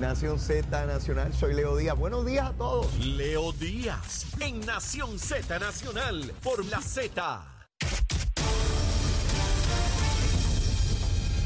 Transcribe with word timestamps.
Nación 0.00 0.38
Z 0.38 0.86
Nacional, 0.86 1.34
soy 1.34 1.54
Leo 1.54 1.76
Díaz. 1.76 1.98
Buenos 1.98 2.24
días 2.24 2.46
a 2.46 2.52
todos. 2.52 2.96
Leo 2.98 3.52
Díaz 3.52 4.26
en 4.38 4.60
Nación 4.60 5.18
Z 5.18 5.58
Nacional 5.58 6.32
por 6.42 6.64
la 6.66 6.80
Z. 6.80 7.57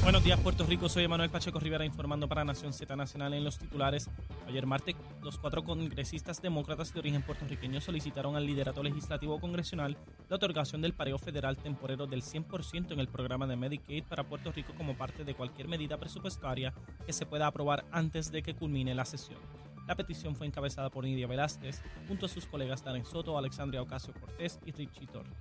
Buenos 0.02 0.24
días, 0.24 0.40
Puerto 0.40 0.66
Rico. 0.66 0.88
Soy 0.88 1.04
Emanuel 1.04 1.30
Pacheco 1.30 1.60
Rivera 1.60 1.84
informando 1.84 2.28
para 2.28 2.44
Nación 2.44 2.72
Z 2.72 2.96
Nacional 2.96 3.34
en 3.34 3.44
los 3.44 3.56
titulares. 3.56 4.10
Ayer 4.48 4.66
martes, 4.66 4.96
los 5.22 5.38
cuatro 5.38 5.62
congresistas 5.62 6.42
demócratas 6.42 6.92
de 6.92 6.98
origen 6.98 7.22
puertorriqueño 7.22 7.80
solicitaron 7.80 8.34
al 8.34 8.44
liderato 8.44 8.82
legislativo 8.82 9.38
congresional 9.38 9.96
la 10.28 10.36
otorgación 10.36 10.82
del 10.82 10.92
pareo 10.92 11.18
federal 11.18 11.56
temporero 11.56 12.08
del 12.08 12.22
100% 12.22 12.90
en 12.90 12.98
el 12.98 13.06
programa 13.06 13.46
de 13.46 13.54
Medicaid 13.54 14.02
para 14.02 14.24
Puerto 14.24 14.50
Rico 14.50 14.72
como 14.76 14.96
parte 14.96 15.22
de 15.22 15.34
cualquier 15.34 15.68
medida 15.68 15.96
presupuestaria 15.98 16.74
que 17.06 17.12
se 17.12 17.24
pueda 17.24 17.46
aprobar 17.46 17.84
antes 17.92 18.32
de 18.32 18.42
que 18.42 18.56
culmine 18.56 18.96
la 18.96 19.04
sesión. 19.04 19.38
La 19.86 19.94
petición 19.94 20.34
fue 20.34 20.48
encabezada 20.48 20.90
por 20.90 21.04
Nidia 21.04 21.28
Velázquez, 21.28 21.80
junto 22.08 22.26
a 22.26 22.28
sus 22.28 22.46
colegas 22.46 22.82
Darren 22.82 23.04
Soto, 23.04 23.38
Alexandria 23.38 23.82
Ocasio 23.82 24.12
Cortés 24.14 24.58
y 24.64 24.72
Richie 24.72 25.06
Torres. 25.06 25.32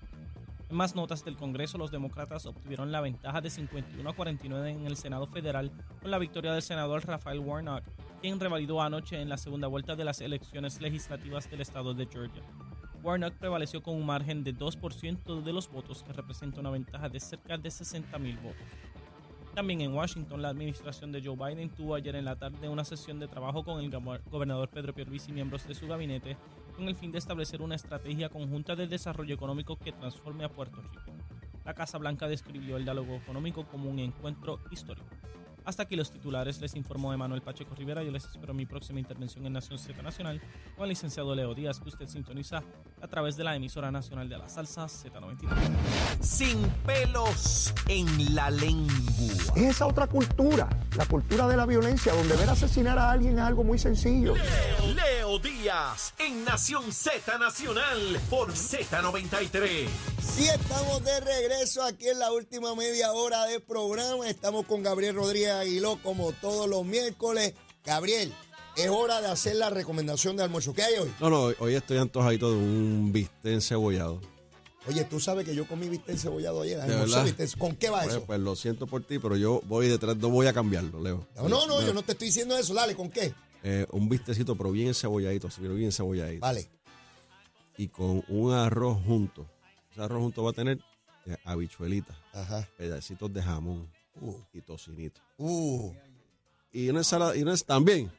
En 0.71 0.77
más 0.77 0.95
notas 0.95 1.25
del 1.25 1.35
Congreso, 1.35 1.77
los 1.77 1.91
demócratas 1.91 2.45
obtuvieron 2.45 2.93
la 2.93 3.01
ventaja 3.01 3.41
de 3.41 3.49
51 3.49 4.09
a 4.09 4.13
49 4.13 4.69
en 4.69 4.85
el 4.85 4.95
Senado 4.95 5.27
federal 5.27 5.69
con 6.01 6.09
la 6.09 6.17
victoria 6.17 6.53
del 6.53 6.61
senador 6.61 7.05
Rafael 7.05 7.39
Warnock, 7.39 7.83
quien 8.21 8.39
revalidó 8.39 8.81
anoche 8.81 9.21
en 9.21 9.27
la 9.27 9.35
segunda 9.35 9.67
vuelta 9.67 9.97
de 9.97 10.05
las 10.05 10.21
elecciones 10.21 10.79
legislativas 10.79 11.51
del 11.51 11.59
estado 11.59 11.93
de 11.93 12.05
Georgia. 12.05 12.41
Warnock 13.03 13.33
prevaleció 13.33 13.83
con 13.83 13.95
un 13.95 14.05
margen 14.05 14.45
de 14.45 14.55
2% 14.55 15.43
de 15.43 15.51
los 15.51 15.69
votos, 15.69 16.03
que 16.03 16.13
representa 16.13 16.61
una 16.61 16.69
ventaja 16.69 17.09
de 17.09 17.19
cerca 17.19 17.57
de 17.57 17.69
60 17.69 18.17
mil 18.17 18.37
votos. 18.37 18.61
También 19.53 19.81
en 19.81 19.93
Washington, 19.93 20.41
la 20.41 20.47
administración 20.47 21.11
de 21.11 21.21
Joe 21.21 21.35
Biden 21.35 21.69
tuvo 21.69 21.95
ayer 21.95 22.15
en 22.15 22.23
la 22.23 22.37
tarde 22.37 22.69
una 22.69 22.85
sesión 22.85 23.19
de 23.19 23.27
trabajo 23.27 23.65
con 23.65 23.83
el 23.83 23.91
gobernador 24.31 24.69
Pedro 24.69 24.93
Pierluisi 24.93 25.31
y 25.31 25.33
miembros 25.33 25.67
de 25.67 25.75
su 25.75 25.85
gabinete 25.85 26.37
con 26.81 26.89
el 26.89 26.95
fin 26.95 27.11
de 27.11 27.19
establecer 27.19 27.61
una 27.61 27.75
estrategia 27.75 28.29
conjunta 28.29 28.75
de 28.75 28.87
desarrollo 28.87 29.35
económico 29.35 29.77
que 29.77 29.91
transforme 29.91 30.45
a 30.45 30.49
Puerto 30.49 30.81
Rico. 30.81 31.11
La 31.63 31.75
Casa 31.75 31.99
Blanca 31.99 32.27
describió 32.27 32.75
el 32.75 32.85
diálogo 32.85 33.17
económico 33.17 33.67
como 33.67 33.87
un 33.87 33.99
encuentro 33.99 34.57
histórico. 34.71 35.05
Hasta 35.63 35.83
aquí 35.83 35.95
los 35.95 36.09
titulares, 36.09 36.59
les 36.59 36.75
informó 36.75 37.13
Emanuel 37.13 37.43
Pacheco 37.43 37.75
Rivera. 37.75 38.01
Yo 38.01 38.09
les 38.09 38.25
espero 38.25 38.55
mi 38.55 38.65
próxima 38.65 38.99
intervención 38.99 39.45
en 39.45 39.53
Nación 39.53 39.77
Z 39.77 40.01
Nacional 40.01 40.41
con 40.75 40.85
el 40.85 40.89
licenciado 40.89 41.35
Leo 41.35 41.53
Díaz, 41.53 41.79
que 41.79 41.89
usted 41.89 42.07
sintoniza 42.07 42.63
a 42.99 43.07
través 43.07 43.37
de 43.37 43.43
la 43.43 43.55
emisora 43.55 43.91
nacional 43.91 44.27
de 44.27 44.39
la 44.39 44.49
salsa 44.49 44.85
Z93. 44.85 46.19
Sin 46.19 46.67
pelos 46.83 47.75
en 47.87 48.33
la 48.33 48.49
lengua. 48.49 48.95
Es 49.55 49.75
esa 49.75 49.85
otra 49.85 50.07
cultura, 50.07 50.67
la 50.97 51.05
cultura 51.05 51.47
de 51.47 51.57
la 51.57 51.67
violencia, 51.67 52.11
donde 52.11 52.35
ver 52.37 52.49
asesinar 52.49 52.97
a 52.97 53.11
alguien 53.11 53.37
es 53.37 53.43
algo 53.43 53.63
muy 53.63 53.77
sencillo. 53.77 54.33
Leo, 54.33 54.95
Leo 54.95 55.20
Díaz 55.39 56.13
en 56.19 56.43
Nación 56.45 56.91
Z 56.91 57.37
Nacional 57.37 58.19
por 58.29 58.51
Z93. 58.53 59.87
Sí, 60.35 60.47
estamos 60.47 61.03
de 61.03 61.19
regreso 61.19 61.83
aquí 61.83 62.07
en 62.09 62.19
la 62.19 62.31
última 62.31 62.75
media 62.75 63.11
hora 63.13 63.45
de 63.45 63.59
programa. 63.59 64.27
Estamos 64.29 64.65
con 64.65 64.83
Gabriel 64.83 65.15
Rodríguez 65.15 65.51
Aguiló 65.51 65.99
como 66.03 66.31
todos 66.33 66.67
los 66.69 66.85
miércoles. 66.85 67.53
Gabriel, 67.85 68.33
es 68.75 68.89
hora 68.89 69.21
de 69.21 69.27
hacer 69.27 69.55
la 69.55 69.69
recomendación 69.69 70.37
de 70.37 70.43
almuerzo. 70.43 70.73
¿Qué 70.73 70.83
hay 70.83 70.95
hoy? 70.95 71.13
No, 71.19 71.29
no, 71.29 71.51
hoy 71.59 71.75
estoy 71.75 71.97
antojadito 71.97 72.49
de 72.49 72.57
un 72.57 73.11
bistec 73.13 73.53
encebollado. 73.53 74.19
Oye, 74.87 75.03
tú 75.03 75.19
sabes 75.19 75.45
que 75.45 75.53
yo 75.53 75.67
comí 75.67 75.89
bistec 75.89 76.09
encebollado 76.15 76.61
ayer. 76.63 76.77
¿De 76.77 76.83
almorcé 76.93 77.09
verdad? 77.15 77.25
bistec. 77.25 77.57
¿Con 77.57 77.75
qué 77.75 77.89
va 77.89 78.01
Pues, 78.03 78.15
eso? 78.15 78.25
pues 78.25 78.39
lo 78.39 78.55
siento 78.55 78.87
por 78.87 79.03
ti, 79.03 79.19
pero 79.19 79.35
yo 79.37 79.61
voy 79.65 79.87
detrás, 79.87 80.17
no 80.17 80.29
voy 80.29 80.47
a 80.47 80.53
cambiarlo, 80.53 81.01
Leo. 81.01 81.27
No, 81.35 81.47
no, 81.49 81.67
no, 81.67 81.81
yo 81.81 81.93
no 81.93 82.01
te 82.03 82.13
estoy 82.13 82.27
diciendo 82.27 82.57
eso. 82.57 82.73
Dale, 82.73 82.95
¿con 82.95 83.09
qué? 83.09 83.33
Eh, 83.63 83.85
un 83.91 84.09
bistecito, 84.09 84.55
pero 84.55 84.71
bien 84.71 84.87
encebolladito, 84.89 85.47
así, 85.47 85.61
pero 85.61 85.73
bien 85.75 85.85
encebolladito. 85.87 86.41
Vale. 86.41 86.67
Y 87.77 87.87
con 87.89 88.23
un 88.27 88.53
arroz 88.53 88.97
junto. 89.05 89.47
Ese 89.91 90.01
arroz 90.01 90.21
junto 90.21 90.43
va 90.43 90.49
a 90.51 90.53
tener 90.53 90.79
eh, 91.27 91.37
habichuelitas, 91.45 92.15
Ajá. 92.33 92.67
pedacitos 92.77 93.31
de 93.33 93.41
jamón 93.41 93.87
Uh, 94.19 94.35
y 94.53 94.61
tocinito. 94.61 95.21
uh. 95.37 95.93
Y 96.73 96.89
una 96.89 96.99
ensalada, 96.99 97.35
y 97.35 97.41
una 97.43 97.55
también. 97.57 98.11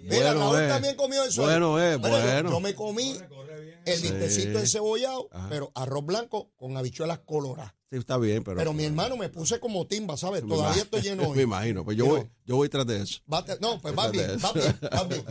Mira, 0.00 0.34
Raúl 0.34 0.60
es. 0.60 0.68
también 0.68 0.96
comió 0.96 1.22
eso. 1.24 1.42
Bueno 1.42 1.78
es, 1.80 1.98
Bueno, 1.98 2.16
yo- 2.18 2.22
bueno. 2.24 2.50
Yo, 2.50 2.60
me 2.60 2.74
comí 2.74 3.16
el 3.86 3.96
Sí. 3.98 4.02
bistecito 4.10 4.58
encebollado, 4.58 5.28
Ajá. 5.32 5.46
pero 5.48 5.72
arroz 5.74 6.04
blanco 6.04 6.50
con 6.56 6.76
habichuelas 6.76 7.20
coloradas. 7.20 7.72
Sí, 7.90 7.96
está 7.98 8.18
bien, 8.18 8.42
pero. 8.44 8.56
Pero 8.58 8.72
mi 8.72 8.84
hermano 8.84 9.16
me 9.16 9.28
puse 9.28 9.58
como 9.60 9.86
timba, 9.86 10.16
¿sabes? 10.16 10.42
Me 10.42 10.50
Todavía 10.56 10.82
estoy 10.82 11.00
lleno 11.02 11.22
hoy. 11.30 11.36
Me 11.36 11.42
imagino, 11.44 11.84
pues 11.84 11.96
yo 11.96 12.04
Pero- 12.04 12.16
voy, 12.16 12.30
yo 12.44 12.56
voy 12.56 12.68
tras 12.68 12.86
de 12.86 13.02
eso. 13.02 13.20
No, 13.60 13.80
pues 13.80 13.96
va 13.96 14.08
bien, 14.10 14.36
va 14.44 14.52
bien, 14.52 14.78
va 14.92 15.04
bien. 15.08 15.24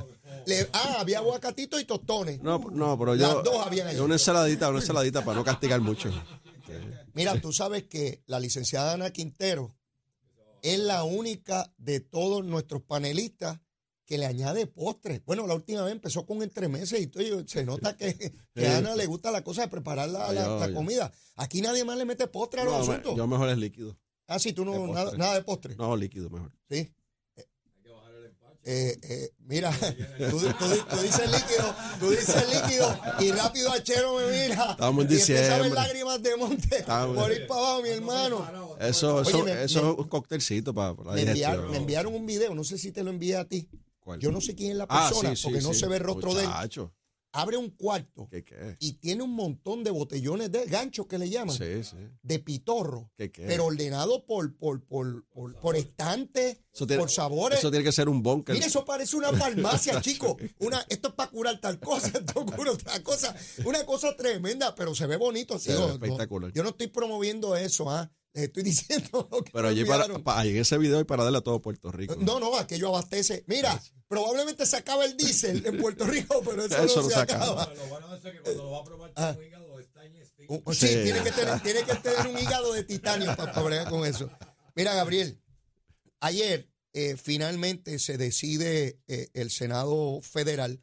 Le- 0.48 0.70
ah, 0.74 0.98
había 1.00 1.18
aguacatito 1.20 1.80
y 1.80 1.86
tostones. 1.86 2.42
No, 2.42 2.60
no, 2.72 2.98
pero 2.98 3.16
yo. 3.16 3.28
Las 3.36 3.44
dos 3.44 3.66
habían 3.66 3.88
ahí. 3.88 3.98
una 4.00 4.16
ensaladita, 4.16 4.70
una 4.70 4.80
ensaladita 4.80 5.24
para 5.26 5.38
no 5.38 5.44
castigar 5.44 5.82
mucho. 5.82 6.10
Mira, 7.14 7.40
tú 7.40 7.52
sabes 7.54 7.84
que 7.84 8.22
la 8.26 8.40
licenciada 8.40 8.94
Ana 8.94 9.10
Quintero 9.12 9.76
es 10.62 10.80
la 10.80 11.04
única 11.04 11.72
de 11.78 12.00
todos 12.00 12.44
nuestros 12.44 12.82
panelistas 12.82 13.60
que 14.06 14.18
le 14.18 14.26
añade 14.26 14.68
postre. 14.68 15.22
Bueno, 15.26 15.48
la 15.48 15.56
última 15.56 15.82
vez 15.84 15.92
empezó 15.94 16.26
con 16.26 16.42
entremeses 16.44 17.00
y 17.02 17.08
todo, 17.08 17.24
y 17.24 17.48
se 17.48 17.66
nota 17.66 17.98
que, 17.98 18.16
que 18.54 18.68
a 18.68 18.78
Ana 18.78 18.96
le 18.96 19.06
gusta 19.08 19.32
la 19.32 19.44
cosa 19.44 19.62
de 19.64 19.68
preparar 19.68 20.10
la, 20.10 20.32
la- 20.32 20.72
comida. 20.74 21.12
Aquí 21.36 21.62
nadie 21.62 21.84
más 21.84 21.98
le 21.98 22.06
mete 22.06 22.28
postre 22.28 22.62
a 22.62 22.66
los 22.66 22.74
No, 22.74 22.80
asuntos. 22.94 23.16
yo 23.18 23.28
mejor 23.28 23.50
es 23.50 23.58
líquido. 23.58 23.98
ah, 24.28 24.40
sí, 24.40 24.54
tú 24.54 24.64
no, 24.66 24.88
nada, 24.94 25.12
nada 25.18 25.34
de 25.36 25.42
postre. 25.44 25.76
No, 25.76 25.96
líquido 25.96 26.30
mejor. 26.30 26.52
Sí. 26.70 26.92
Eh, 28.68 28.98
eh, 29.04 29.30
mira, 29.42 29.72
tú, 30.32 30.40
tú- 30.40 30.86
tú 30.90 30.98
dices 31.04 31.32
líquido, 31.32 31.76
tú 32.00 32.10
dices 32.10 32.46
líquido 32.52 33.00
y 33.20 33.32
rápido 33.32 33.72
Achero 33.72 34.16
me 34.18 34.26
mira. 34.48 34.72
Estamos 34.72 35.06
en 35.06 35.12
y 35.12 35.14
empieza 35.14 35.34
a 35.34 35.36
ver 35.36 35.48
diciembre. 35.66 35.70
lágrimas 35.84 36.24
de 36.24 36.36
monte 36.36 36.78
Estamos- 36.80 37.16
por 37.16 37.32
ir 37.32 37.46
para 37.46 37.60
abajo, 37.62 37.82
mi 37.84 37.90
hermano. 37.90 38.76
Eso, 38.80 39.18
Oye, 39.18 39.30
eso, 39.30 39.44
me- 39.44 39.64
eso 39.66 39.84
me- 39.84 39.92
es 39.94 39.98
un 40.00 40.08
coctelcito 40.10 40.74
para, 40.74 40.96
para 40.96 41.10
la 41.12 41.16
Me 41.16 41.22
enviaron, 41.30 41.70
me 41.70 41.78
enviaron 41.78 42.16
un 42.16 42.26
video, 42.26 42.56
no 42.56 42.64
sé 42.64 42.80
si 42.80 42.92
te 42.92 43.04
lo 43.04 43.12
envié 43.12 43.36
a 43.36 43.46
ti. 43.46 43.70
¿Cuál? 44.06 44.20
Yo 44.20 44.32
no 44.32 44.40
sé 44.40 44.54
quién 44.56 44.72
es 44.72 44.78
la 44.78 44.86
Ah, 44.88 45.08
persona, 45.10 45.32
sí, 45.32 45.36
sí, 45.36 45.44
porque 45.46 45.62
no 45.62 45.74
sí. 45.74 45.80
se 45.80 45.88
ve 45.88 45.98
el 45.98 46.04
rostro 46.04 46.34
de 46.36 46.44
él. 46.44 46.48
Muchacho, 46.48 46.94
Abre 47.38 47.58
un 47.58 47.70
cuarto 47.72 48.30
¿Qué 48.32 48.46
qué? 48.46 48.78
y 48.80 48.94
tiene 48.94 49.22
un 49.22 49.32
montón 49.34 49.84
de 49.84 49.92
botellones 49.92 50.50
de 50.54 50.68
ganchos 50.68 51.06
que 51.06 51.18
le 51.18 51.30
llaman, 51.30 51.54
Sí, 51.58 51.84
sí. 51.84 51.98
de 52.22 52.40
pitorro, 52.40 53.12
¿Qué 53.18 53.30
qué? 53.30 53.44
pero 53.46 53.66
ordenado 53.66 54.26
por, 54.26 54.56
por, 54.56 54.82
por, 54.86 55.26
por, 55.28 55.54
por 55.60 55.76
estantes, 55.76 56.60
Eso 56.74 56.88
tiene- 56.88 57.02
por 57.02 57.12
sabores. 57.12 57.60
Eso 57.60 57.70
tiene 57.72 57.84
que 57.84 57.92
ser 57.92 58.08
un 58.08 58.24
bunker. 58.24 58.56
Mira, 58.56 58.68
eso 58.68 58.86
parece 58.86 59.18
una 59.18 59.34
farmacia, 59.34 60.00
chico. 60.02 60.38
Una, 60.60 60.86
esto 60.88 61.10
es 61.10 61.14
para 61.16 61.30
curar 61.30 61.60
tal 61.60 61.78
cosa, 61.82 62.08
esto 62.26 62.46
cura 62.46 62.72
otra 62.72 63.04
cosa. 63.04 63.36
Una 63.66 63.86
cosa 63.86 64.16
tremenda, 64.16 64.74
pero 64.74 64.96
se 64.96 65.06
ve 65.06 65.18
bonito. 65.18 65.60
Se 65.60 65.74
Digo, 65.74 65.88
ve 65.88 65.88
no, 65.90 65.94
espectacular. 66.06 66.54
yo 66.54 66.64
no 66.64 66.70
estoy 66.70 66.88
promoviendo 66.88 67.58
eso, 67.58 67.90
¿ah? 67.90 68.10
Les 68.36 68.44
estoy 68.44 68.62
diciendo 68.64 69.28
lo 69.32 69.44
que 69.44 69.52
Pero 69.52 69.68
allí 69.70 69.84
para, 69.86 70.08
para- 70.20 70.40
allí 70.42 70.52
en 70.52 70.58
ese 70.58 70.78
video 70.78 71.00
y 71.00 71.06
para 71.06 71.24
darle 71.24 71.40
a 71.40 71.42
todo 71.42 71.62
Puerto 71.62 71.92
Rico. 71.92 72.16
No, 72.20 72.40
no, 72.40 72.56
aquello 72.58 72.90
abastece. 72.90 73.44
Mira, 73.48 73.82
probablemente 74.08 74.66
se 74.68 74.76
acaba 74.78 75.06
el 75.06 75.16
diésel 75.18 75.66
en 75.66 75.78
Puerto 75.80 76.06
Rico, 76.06 76.42
pero 76.46 76.64
eso, 76.66 76.78
Eso 76.84 76.96
no 76.98 77.02
no 77.04 77.10
se 77.10 77.16
se 77.16 77.20
acaba. 77.22 77.64
acaba. 77.64 77.74
Lo 77.74 77.86
bueno 77.88 78.10
de 78.12 78.18
eso 78.18 78.28
es 78.28 78.34
que 78.36 78.42
cuando 78.42 78.64
lo 78.64 78.72
va 78.72 78.80
a 78.80 78.84
probar 78.84 79.12
Ah. 79.16 79.36
hígado 79.44 79.80
está 79.80 80.06
en. 80.06 80.14
Un- 80.48 80.64
Sí, 80.76 80.88
Sí. 80.88 80.94
Tiene, 81.04 81.24
que 81.24 81.32
tener, 81.32 81.60
tiene 81.64 81.84
que 81.84 81.96
tener 81.96 82.28
un 82.28 82.38
hígado 82.38 82.74
de 82.74 82.84
titanio 82.84 83.36
para, 83.36 83.62
bregar 83.64 83.90
con 83.90 84.06
eso. 84.06 84.30
Mira, 84.76 84.94
Gabriel, 84.94 85.42
ayer 86.20 86.70
eh, 86.94 87.16
finalmente 87.18 87.98
se 88.00 88.18
decide 88.18 89.00
eh, 89.08 89.30
el 89.34 89.50
Senado 89.50 90.20
Federal, 90.22 90.82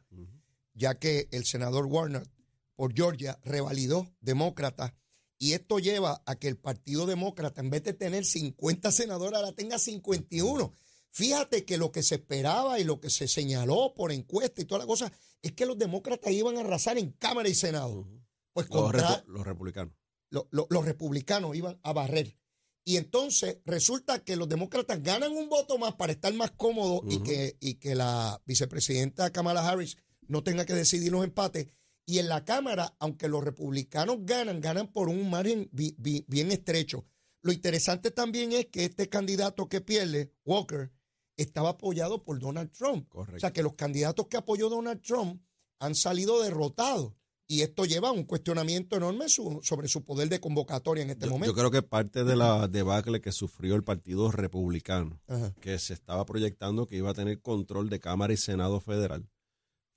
ya 0.73 0.95
que 0.99 1.27
el 1.31 1.45
senador 1.45 1.85
Warner 1.85 2.27
por 2.75 2.93
Georgia 2.93 3.39
revalidó 3.43 4.11
demócrata. 4.21 4.95
Y 5.43 5.51
esto 5.53 5.77
lleva 5.79 6.21
a 6.25 6.35
que 6.37 6.47
el 6.47 6.57
Partido 6.57 7.05
Demócrata, 7.05 7.59
en 7.59 7.69
vez 7.69 7.83
de 7.83 7.91
tener 7.93 8.23
50 8.23 8.91
senadores, 8.93 9.37
ahora 9.37 9.51
tenga 9.51 9.77
51. 9.77 10.71
Fíjate 11.09 11.65
que 11.65 11.77
lo 11.77 11.91
que 11.91 12.01
se 12.01 12.15
esperaba 12.15 12.79
y 12.79 12.85
lo 12.85 13.01
que 13.01 13.09
se 13.09 13.27
señaló 13.27 13.93
por 13.93 14.11
encuesta 14.13 14.61
y 14.61 14.65
toda 14.65 14.79
la 14.79 14.87
cosa 14.87 15.11
es 15.41 15.51
que 15.51 15.65
los 15.65 15.77
demócratas 15.77 16.31
iban 16.31 16.55
a 16.57 16.61
arrasar 16.61 16.97
en 16.97 17.11
Cámara 17.11 17.49
y 17.49 17.55
Senado. 17.55 18.07
Pues 18.53 18.69
Los, 18.69 18.79
contra- 18.83 19.23
los 19.27 19.45
republicanos. 19.45 19.93
lo- 20.29 20.47
lo- 20.51 20.67
los 20.69 20.85
republicanos 20.85 21.55
iban 21.57 21.77
a 21.83 21.91
barrer. 21.91 22.37
Y 22.85 22.95
entonces 22.95 23.57
resulta 23.65 24.23
que 24.23 24.35
los 24.37 24.47
demócratas 24.47 25.03
ganan 25.03 25.33
un 25.33 25.49
voto 25.49 25.77
más 25.77 25.93
para 25.95 26.13
estar 26.13 26.33
más 26.33 26.51
cómodos 26.51 27.01
y, 27.09 27.19
que, 27.21 27.57
y 27.59 27.75
que 27.75 27.95
la 27.95 28.41
vicepresidenta 28.45 29.29
Kamala 29.31 29.67
Harris 29.67 29.97
no 30.27 30.41
tenga 30.41 30.65
que 30.65 30.73
decidir 30.73 31.11
los 31.11 31.23
empates. 31.25 31.67
Y 32.05 32.19
en 32.19 32.27
la 32.27 32.43
Cámara, 32.43 32.95
aunque 32.99 33.27
los 33.29 33.43
republicanos 33.43 34.17
ganan, 34.21 34.59
ganan 34.59 34.87
por 34.91 35.07
un 35.09 35.29
margen 35.29 35.69
bi- 35.71 35.95
bi- 35.97 36.25
bien 36.27 36.51
estrecho. 36.51 37.05
Lo 37.41 37.51
interesante 37.53 38.11
también 38.11 38.51
es 38.51 38.65
que 38.67 38.85
este 38.85 39.07
candidato 39.09 39.67
que 39.69 39.81
pierde, 39.81 40.31
Walker, 40.45 40.91
estaba 41.37 41.69
apoyado 41.69 42.23
por 42.23 42.39
Donald 42.39 42.71
Trump. 42.71 43.07
Correcto. 43.09 43.37
O 43.37 43.39
sea 43.39 43.51
que 43.53 43.63
los 43.63 43.73
candidatos 43.73 44.27
que 44.27 44.37
apoyó 44.37 44.69
Donald 44.69 45.01
Trump 45.01 45.41
han 45.79 45.95
salido 45.95 46.41
derrotados. 46.41 47.13
y 47.45 47.61
esto 47.61 47.83
lleva 47.85 48.07
a 48.07 48.11
un 48.13 48.23
cuestionamiento 48.23 48.95
enorme 48.95 49.27
su- 49.27 49.59
sobre 49.61 49.89
su 49.89 50.03
poder 50.05 50.29
de 50.29 50.39
convocatoria 50.39 51.03
en 51.03 51.09
este 51.11 51.25
Yo, 51.25 51.27
yo 51.27 51.33
momento. 51.33 51.53
creo 51.53 51.69
que 51.69 51.81
parte 51.83 52.23
de 52.23 52.37
la 52.37 52.69
debacle 52.69 53.19
que 53.19 53.33
sufrió 53.33 53.75
el 53.75 53.83
Partido 53.83 54.31
Republicano, 54.31 55.21
Ajá. 55.27 55.53
que 55.59 55.77
se 55.77 55.93
estaba 55.93 56.25
proyectando 56.25 56.87
que 56.87 56.95
iba 56.95 57.09
a 57.11 57.13
tener 57.13 57.41
control 57.41 57.89
de 57.89 57.99
Cámara 57.99 58.31
y 58.33 58.37
Senado 58.37 58.79
federal, 58.79 59.27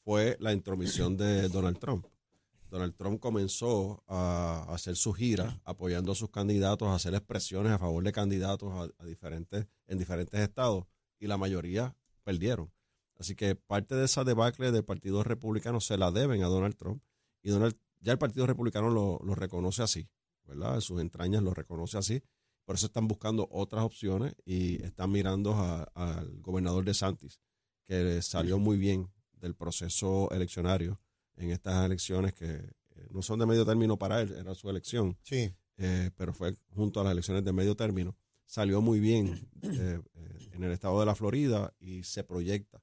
fue 0.06 0.36
la 0.38 0.52
intromisión 0.52 1.16
de 1.16 1.48
Donald 1.48 1.80
Trump. 1.80 2.06
Donald 2.70 2.94
Trump 2.94 3.18
comenzó 3.18 4.04
a 4.06 4.64
hacer 4.72 4.94
su 4.94 5.12
gira 5.12 5.60
apoyando 5.64 6.12
a 6.12 6.14
sus 6.14 6.30
candidatos, 6.30 6.86
a 6.86 6.94
hacer 6.94 7.12
expresiones 7.14 7.72
a 7.72 7.78
favor 7.80 8.04
de 8.04 8.12
candidatos 8.12 8.72
a, 8.72 9.02
a 9.02 9.04
diferentes, 9.04 9.66
en 9.88 9.98
diferentes 9.98 10.38
estados 10.38 10.84
y 11.18 11.26
la 11.26 11.36
mayoría 11.36 11.96
perdieron. 12.22 12.72
Así 13.18 13.34
que 13.34 13.56
parte 13.56 13.96
de 13.96 14.04
esa 14.04 14.22
debacle 14.22 14.70
del 14.70 14.84
Partido 14.84 15.24
Republicano 15.24 15.80
se 15.80 15.98
la 15.98 16.12
deben 16.12 16.44
a 16.44 16.46
Donald 16.46 16.76
Trump 16.76 17.02
y 17.42 17.50
Donald, 17.50 17.76
ya 18.00 18.12
el 18.12 18.18
Partido 18.18 18.46
Republicano 18.46 18.90
lo, 18.90 19.18
lo 19.24 19.34
reconoce 19.34 19.82
así, 19.82 20.08
¿verdad? 20.44 20.76
En 20.76 20.82
sus 20.82 21.00
entrañas 21.00 21.42
lo 21.42 21.52
reconoce 21.52 21.98
así. 21.98 22.22
Por 22.64 22.76
eso 22.76 22.86
están 22.86 23.08
buscando 23.08 23.48
otras 23.50 23.82
opciones 23.82 24.36
y 24.44 24.80
están 24.84 25.10
mirando 25.10 25.56
al 25.94 26.40
gobernador 26.42 26.84
de 26.84 26.94
Santis, 26.94 27.40
que 27.82 28.22
salió 28.22 28.60
muy 28.60 28.76
bien 28.76 29.10
del 29.36 29.54
proceso 29.54 30.30
eleccionario 30.30 31.00
en 31.36 31.50
estas 31.50 31.84
elecciones 31.86 32.32
que 32.34 32.46
eh, 32.54 33.06
no 33.10 33.22
son 33.22 33.38
de 33.38 33.46
medio 33.46 33.64
término 33.66 33.98
para 33.98 34.20
él, 34.22 34.32
era 34.38 34.54
su 34.54 34.68
elección, 34.70 35.16
Sí. 35.22 35.52
eh, 35.76 36.10
pero 36.16 36.32
fue 36.32 36.56
junto 36.74 37.00
a 37.00 37.04
las 37.04 37.12
elecciones 37.12 37.44
de 37.44 37.52
medio 37.52 37.76
término. 37.76 38.16
Salió 38.46 38.80
muy 38.80 39.00
bien 39.00 39.48
eh, 39.62 40.00
eh, 40.14 40.48
en 40.52 40.62
el 40.64 40.72
estado 40.72 41.00
de 41.00 41.06
la 41.06 41.14
Florida 41.14 41.74
y 41.78 42.02
se 42.04 42.24
proyecta 42.24 42.82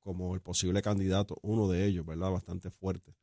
como 0.00 0.34
el 0.34 0.40
posible 0.40 0.82
candidato, 0.82 1.38
uno 1.42 1.68
de 1.68 1.86
ellos, 1.86 2.04
¿verdad? 2.04 2.30
Bastante 2.30 2.70
fuerte 2.70 3.14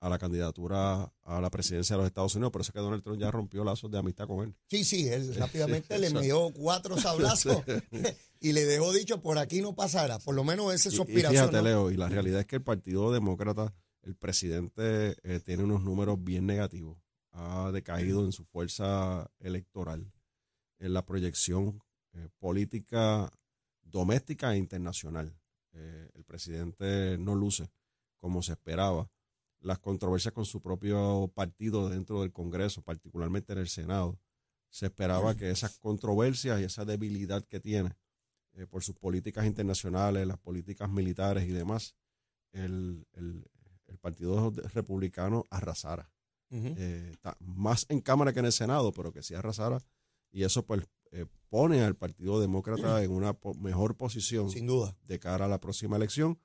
a 0.00 0.08
la 0.08 0.18
candidatura 0.18 1.12
a 1.24 1.40
la 1.40 1.50
presidencia 1.50 1.94
de 1.96 1.98
los 2.02 2.06
Estados 2.06 2.34
Unidos. 2.34 2.52
Por 2.52 2.60
eso 2.60 2.70
es 2.70 2.74
que 2.74 2.80
Donald 2.80 3.02
Trump 3.02 3.20
ya 3.20 3.30
rompió 3.30 3.64
lazos 3.64 3.90
de 3.90 3.98
amistad 3.98 4.26
con 4.26 4.46
él. 4.46 4.54
Sí, 4.68 4.84
sí, 4.84 5.08
él 5.08 5.34
rápidamente 5.36 5.94
sí, 5.94 6.00
le 6.00 6.06
envió 6.08 6.50
cuatro 6.52 6.96
sablazos 7.00 7.62
y 8.40 8.52
le 8.52 8.64
dejó 8.64 8.92
dicho 8.92 9.20
por 9.20 9.38
aquí 9.38 9.60
no 9.60 9.74
pasará. 9.74 10.18
Por 10.18 10.34
lo 10.34 10.44
menos 10.44 10.72
esa 10.72 10.88
es 10.88 10.94
su 10.94 11.02
Y- 11.02 11.16
fíjate. 11.16 11.62
Leo, 11.62 11.90
y 11.90 11.96
la 11.96 12.08
realidad 12.08 12.40
es 12.40 12.46
que 12.46 12.56
el 12.56 12.62
Partido 12.62 13.12
Demócrata, 13.12 13.74
el 14.02 14.14
presidente 14.14 15.16
eh, 15.22 15.40
tiene 15.44 15.64
unos 15.64 15.82
números 15.82 16.22
bien 16.22 16.46
negativos. 16.46 16.96
Ha 17.32 17.70
decaído 17.72 18.24
en 18.24 18.32
su 18.32 18.44
fuerza 18.44 19.30
electoral, 19.38 20.12
en 20.78 20.92
la 20.92 21.04
proyección 21.04 21.82
eh, 22.14 22.28
política 22.38 23.30
doméstica 23.82 24.54
e 24.54 24.58
internacional. 24.58 25.36
Eh, 25.72 26.10
el 26.14 26.24
presidente 26.24 27.16
no 27.18 27.34
luce 27.34 27.70
como 28.16 28.42
se 28.42 28.52
esperaba. 28.52 29.10
Las 29.60 29.78
controversias 29.80 30.32
con 30.34 30.44
su 30.44 30.60
propio 30.60 31.30
partido 31.34 31.88
dentro 31.88 32.20
del 32.22 32.32
Congreso, 32.32 32.82
particularmente 32.82 33.52
en 33.52 33.58
el 33.58 33.68
Senado, 33.68 34.18
se 34.70 34.86
esperaba 34.86 35.34
que 35.36 35.50
esas 35.50 35.78
controversias 35.78 36.60
y 36.60 36.64
esa 36.64 36.84
debilidad 36.84 37.44
que 37.44 37.58
tiene 37.60 37.96
eh, 38.54 38.66
por 38.66 38.82
sus 38.84 38.94
políticas 38.96 39.46
internacionales, 39.46 40.26
las 40.26 40.38
políticas 40.38 40.88
militares 40.90 41.44
y 41.48 41.52
demás, 41.52 41.94
el, 42.52 43.06
el- 43.12 43.44
el 43.86 43.96
Partido 43.98 44.50
Republicano 44.74 45.44
arrasara. 45.48 46.10
Ujú. 46.50 46.74
Eh, 46.76 47.08
está 47.12 47.36
más 47.40 47.86
en 47.88 48.00
Cámara 48.02 48.32
que 48.34 48.40
en 48.40 48.44
el 48.46 48.52
Senado, 48.52 48.92
pero 48.92 49.12
que 49.12 49.22
sí 49.22 49.34
arrasara. 49.34 49.82
Y 50.30 50.42
eso 50.44 50.66
pues 50.66 50.82
eh, 51.10 51.24
pone 51.48 51.80
al 51.82 51.96
Partido 51.96 52.38
Demócrata 52.38 53.02
en 53.02 53.10
una 53.10 53.32
po- 53.32 53.54
mejor 53.54 53.96
posición 53.96 54.50
Sin 54.50 54.66
duda. 54.66 54.94
de 55.06 55.18
cara 55.18 55.46
a 55.46 55.48
la 55.48 55.58
próxima 55.58 55.96
elección. 55.96 56.38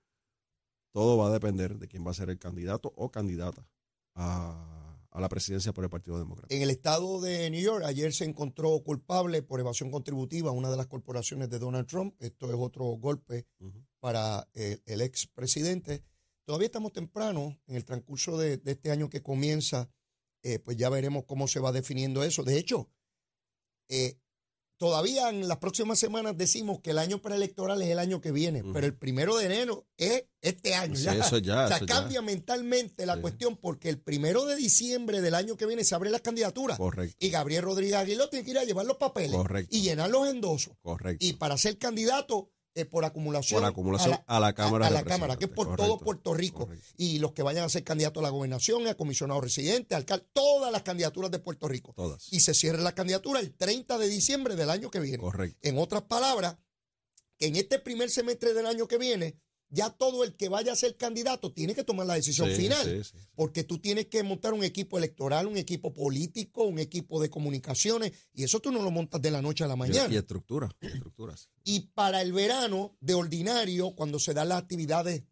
Todo 0.94 1.18
va 1.18 1.28
a 1.28 1.32
depender 1.32 1.78
de 1.78 1.88
quién 1.88 2.06
va 2.06 2.12
a 2.12 2.14
ser 2.14 2.30
el 2.30 2.40
candidato 2.40 2.94
o 2.96 3.12
candidata 3.12 3.68
a, 4.14 5.00
a 5.10 5.20
la 5.20 5.28
presidencia 5.28 5.74
por 5.74 5.84
el 5.84 5.90
Partido 5.90 6.18
Demócrata. 6.20 6.54
En 6.54 6.62
el 6.62 6.70
estado 6.70 7.20
de 7.20 7.50
New 7.50 7.62
York, 7.62 7.84
ayer 7.86 8.14
se 8.14 8.26
encontró 8.26 8.80
culpable 8.84 9.42
por 9.42 9.60
evasión 9.60 9.92
contributiva 9.92 10.52
una 10.52 10.70
de 10.70 10.78
las 10.78 10.88
corporaciones 10.88 11.50
de 11.50 11.60
Donald 11.60 11.88
Trump. 11.88 12.16
Esto 12.20 12.48
es 12.48 12.56
otro 12.58 12.86
golpe 12.86 13.48
para 14.00 14.48
el, 14.54 14.82
el 14.86 15.02
expresidente. 15.02 16.04
Todavía 16.46 16.68
estamos 16.68 16.94
temprano 16.94 17.60
en 17.68 17.76
el 17.76 17.86
transcurso 17.86 18.38
de, 18.38 18.58
de 18.58 18.72
este 18.74 18.92
año 18.92 19.10
que 19.10 19.24
comienza, 19.24 19.90
eh, 20.44 20.60
pues 20.60 20.78
ya 20.78 20.90
veremos 20.90 21.24
cómo 21.26 21.48
se 21.48 21.60
va 21.60 21.72
definiendo 21.72 22.24
eso. 22.24 22.44
De 22.44 22.58
hecho, 22.58 22.90
eh, 23.90 24.20
todavía 24.84 25.30
en 25.30 25.48
las 25.48 25.60
próximas 25.60 25.98
semanas 25.98 26.36
decimos 26.38 26.82
que 26.82 26.90
el 26.90 26.98
año 26.98 27.22
preelectoral 27.22 27.82
es 27.82 27.88
el 27.90 28.00
año 28.00 28.20
que 28.20 28.34
viene, 28.34 28.64
pero 28.74 28.86
el 28.86 28.94
primero 28.94 29.38
de 29.38 29.46
enero 29.46 29.86
es 29.96 30.26
este 30.42 30.76
año. 30.76 30.98
Sí, 30.98 31.04
ya. 31.06 31.14
eso 31.14 31.38
ya, 31.38 31.64
o 31.64 31.68
sea, 31.70 31.78
eso 31.78 31.86
ya. 31.86 31.96
cambia 31.96 32.22
mentalmente 32.22 33.06
la 33.06 33.16
Sí. 33.16 33.22
cuestión 33.22 33.56
porque 33.56 33.88
el 33.88 33.98
primero 34.02 34.46
de 34.46 34.58
diciembre 34.58 35.22
del 35.22 35.36
año 35.36 35.56
que 35.56 35.66
viene 35.66 35.86
se 35.86 35.96
abren 35.96 36.12
las 36.12 36.20
candidaturas. 36.20 36.78
Correcto, 36.78 37.16
Y 37.18 37.30
Gabriel 37.30 37.64
Rodríguez 37.64 37.96
Aguiló 37.96 38.28
tiene 38.28 38.44
que 38.44 38.52
ir 38.52 38.58
a 38.58 38.66
llevar 38.66 38.86
los 38.86 38.98
papeles 38.98 39.32
Correcto. 39.38 39.74
y 39.74 39.84
llenar 39.84 40.10
los 40.10 40.28
endosos. 40.28 40.74
correcto. 40.82 41.26
Y 41.26 41.32
para 41.34 41.58
ser 41.58 41.78
candidato 41.78 42.50
eh, 42.76 42.86
por 42.86 43.06
acumulación, 43.06 43.62
por 43.62 43.70
acumulación 43.70 44.20
a 44.26 44.40
la, 44.40 44.54
Cámara 44.54 44.88
a 44.88 44.90
la 44.90 45.04
Cámara, 45.04 45.38
que 45.38 45.46
es 45.46 45.52
por 45.52 45.76
todo 45.76 46.00
Puerto 46.00 46.34
Rico. 46.34 46.66
correcto. 46.66 46.88
Y 46.98 47.20
los 47.20 47.34
que 47.34 47.44
vayan 47.44 47.66
a 47.66 47.70
ser 47.70 47.84
candidatos 47.84 48.22
a 48.22 48.24
la 48.24 48.30
gobernación, 48.30 48.88
a 48.88 48.96
comisionado 48.96 49.42
residente, 49.42 49.94
alcalde, 49.96 50.26
todas 50.34 50.72
las 50.72 50.82
candidaturas 50.82 51.30
de 51.30 51.40
Puerto 51.40 51.68
Rico. 51.68 51.94
Todas. 51.96 52.32
Y 52.34 52.40
se 52.40 52.54
cierra 52.54 52.82
la 52.82 52.96
candidatura 52.96 53.40
el 53.40 53.54
30 53.56 53.98
de 53.98 54.08
diciembre 54.08 54.56
del 54.56 54.70
año 54.70 54.90
que 54.90 55.00
viene. 55.00 55.20
Correcto. 55.20 55.58
En 55.62 55.78
otras 55.78 56.04
palabras, 56.04 56.58
que 57.38 57.48
en 57.48 57.56
este 57.56 57.80
primer 57.80 58.10
semestre 58.10 58.54
del 58.54 58.66
año 58.66 58.88
que 58.88 58.98
viene, 58.98 59.40
ya 59.76 59.90
todo 59.90 60.24
el 60.24 60.36
que 60.36 60.50
vaya 60.50 60.72
a 60.72 60.76
ser 60.76 60.96
candidato 60.98 61.52
tiene 61.52 61.74
que 61.74 61.84
tomar 61.84 62.06
la 62.06 62.14
decisión 62.14 62.48
Sí, 62.50 62.56
final. 62.56 62.84
sí, 62.86 63.04
sí. 63.04 63.18
Porque 63.34 63.64
tú 63.64 63.80
tienes 63.80 64.06
que 64.06 64.22
montar 64.22 64.54
un 64.54 64.64
equipo 64.64 65.00
electoral, 65.00 65.48
un 65.48 65.58
equipo 65.58 65.92
político, 65.94 66.64
un 66.64 66.78
equipo 66.78 67.20
de 67.20 67.32
comunicaciones, 67.32 68.12
y 68.34 68.44
eso 68.44 68.60
tú 68.60 68.72
no 68.72 68.84
lo 68.84 68.92
montas 68.92 69.20
de 69.20 69.32
la 69.32 69.42
noche 69.42 69.64
a 69.64 69.68
la 69.68 69.76
mañana. 69.76 70.14
Y, 70.14 70.18
estructura, 70.18 70.70
y 70.80 70.86
estructuras. 70.88 71.50
Y 71.64 71.80
para 71.96 72.22
el 72.22 72.34
verano, 72.34 72.96
de 73.02 73.16
ordinario, 73.16 73.96
cuando 73.96 74.20
se 74.20 74.36
dan 74.36 74.50
las 74.50 74.60
actividades 74.62 75.24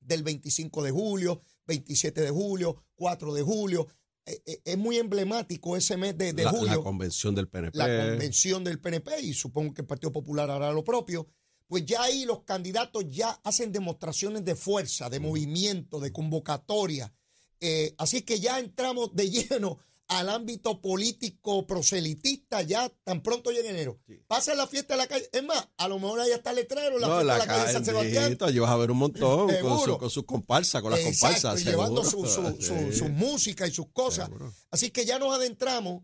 del 0.00 0.24
25 0.24 0.82
de 0.82 0.90
julio, 0.90 1.40
27 1.66 2.20
de 2.20 2.30
julio, 2.30 2.84
4 2.96 3.32
de 3.32 3.42
julio, 3.42 3.86
eh, 4.26 4.42
eh, 4.44 4.60
es 4.64 4.76
muy 4.76 4.96
emblemático 4.98 5.76
ese 5.76 5.96
mes 5.96 6.18
de, 6.18 6.32
de 6.32 6.42
la, 6.44 6.50
la 6.50 6.58
julio, 6.58 6.82
convención 6.82 7.34
del 7.34 7.48
PNP. 7.48 7.78
la 7.78 7.86
convención 8.10 8.64
del 8.64 8.80
PNP, 8.80 9.20
y 9.22 9.34
supongo 9.34 9.72
que 9.72 9.82
el 9.82 9.86
Partido 9.86 10.10
Popular 10.10 10.50
hará 10.50 10.72
lo 10.72 10.82
propio, 10.82 11.28
pues 11.68 11.84
ya 11.86 12.02
ahí 12.02 12.24
los 12.24 12.42
candidatos 12.44 13.04
ya 13.08 13.30
hacen 13.44 13.70
demostraciones 13.72 14.44
de 14.44 14.56
fuerza, 14.56 15.08
de 15.08 15.20
movimiento, 15.20 16.00
de 16.00 16.12
convocatoria. 16.12 17.12
Eh, 17.60 17.94
así 17.98 18.22
que 18.22 18.40
ya 18.40 18.58
entramos 18.58 19.14
de 19.14 19.30
lleno 19.30 19.78
al 20.08 20.30
ámbito 20.30 20.80
político 20.80 21.66
proselitista 21.66 22.62
ya 22.62 22.88
tan 23.04 23.22
pronto 23.22 23.50
llega 23.50 23.68
enero. 23.68 23.98
Sí. 24.06 24.14
Pasa 24.26 24.54
la 24.54 24.66
fiesta 24.66 24.94
en 24.94 24.98
la 24.98 25.06
calle. 25.06 25.28
Es 25.32 25.42
más, 25.44 25.68
a 25.76 25.86
lo 25.88 25.98
mejor 25.98 26.20
ahí 26.20 26.30
está 26.30 26.50
el 26.50 26.56
letrero, 26.56 26.98
la 26.98 27.06
no, 27.08 27.14
fiesta 27.16 27.24
la 27.24 27.32
en 27.34 27.38
la 27.40 27.46
calle 27.46 27.60
calle, 27.60 27.72
San 27.74 27.84
Sebastián. 27.84 28.38
allí 28.40 28.58
vas 28.58 28.70
a 28.70 28.76
ver 28.76 28.90
un 28.90 28.96
montón 28.98 29.50
con 29.98 30.08
sus 30.10 30.24
comparsas, 30.24 30.80
con 30.80 30.92
las 30.92 31.00
Exacto, 31.00 31.34
comparsas. 31.42 31.60
y 31.60 31.64
llevando 31.64 32.02
su, 32.04 32.24
seguro. 32.24 32.56
su, 32.56 32.62
su- 32.62 32.92
Sí, 32.92 32.98
su 32.98 33.08
música 33.10 33.66
y 33.66 33.70
sus 33.70 33.88
cosas. 33.92 34.26
seguro. 34.28 34.50
Así 34.70 34.90
que 34.90 35.04
ya 35.04 35.18
nos 35.18 35.34
adentramos 35.34 36.02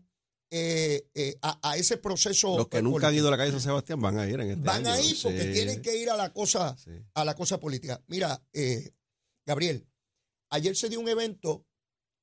eh, 0.51 1.07
eh, 1.13 1.37
a, 1.41 1.71
a 1.71 1.77
ese 1.77 1.97
proceso. 1.97 2.57
Los 2.57 2.67
que 2.67 2.77
eh, 2.77 2.81
nunca 2.81 3.07
han 3.07 3.15
ido 3.15 3.27
a 3.27 3.31
la 3.31 3.37
calle 3.37 3.51
San 3.51 3.61
Sebastián 3.61 3.99
van 4.01 4.17
a 4.19 4.27
ir 4.27 4.39
en 4.39 4.51
este 4.51 4.63
Van 4.63 4.85
año. 4.85 4.95
a 4.95 5.01
ir 5.01 5.17
porque 5.21 5.43
Sí, 5.43 5.53
tienen 5.53 5.81
que 5.81 5.97
ir 5.97 6.09
a 6.09 6.15
la 6.17 6.31
cosa, 6.33 6.75
sí. 6.77 6.91
a 7.13 7.25
la 7.25 7.35
cosa 7.35 7.59
política. 7.59 8.03
Mira, 8.07 8.41
eh, 8.53 8.91
Gabriel, 9.45 9.87
ayer 10.49 10.75
se 10.75 10.89
dio 10.89 10.99
un 10.99 11.09
evento 11.09 11.65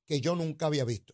que 0.05 0.19
yo 0.21 0.35
nunca 0.35 0.65
había 0.67 0.85
visto. 0.85 1.13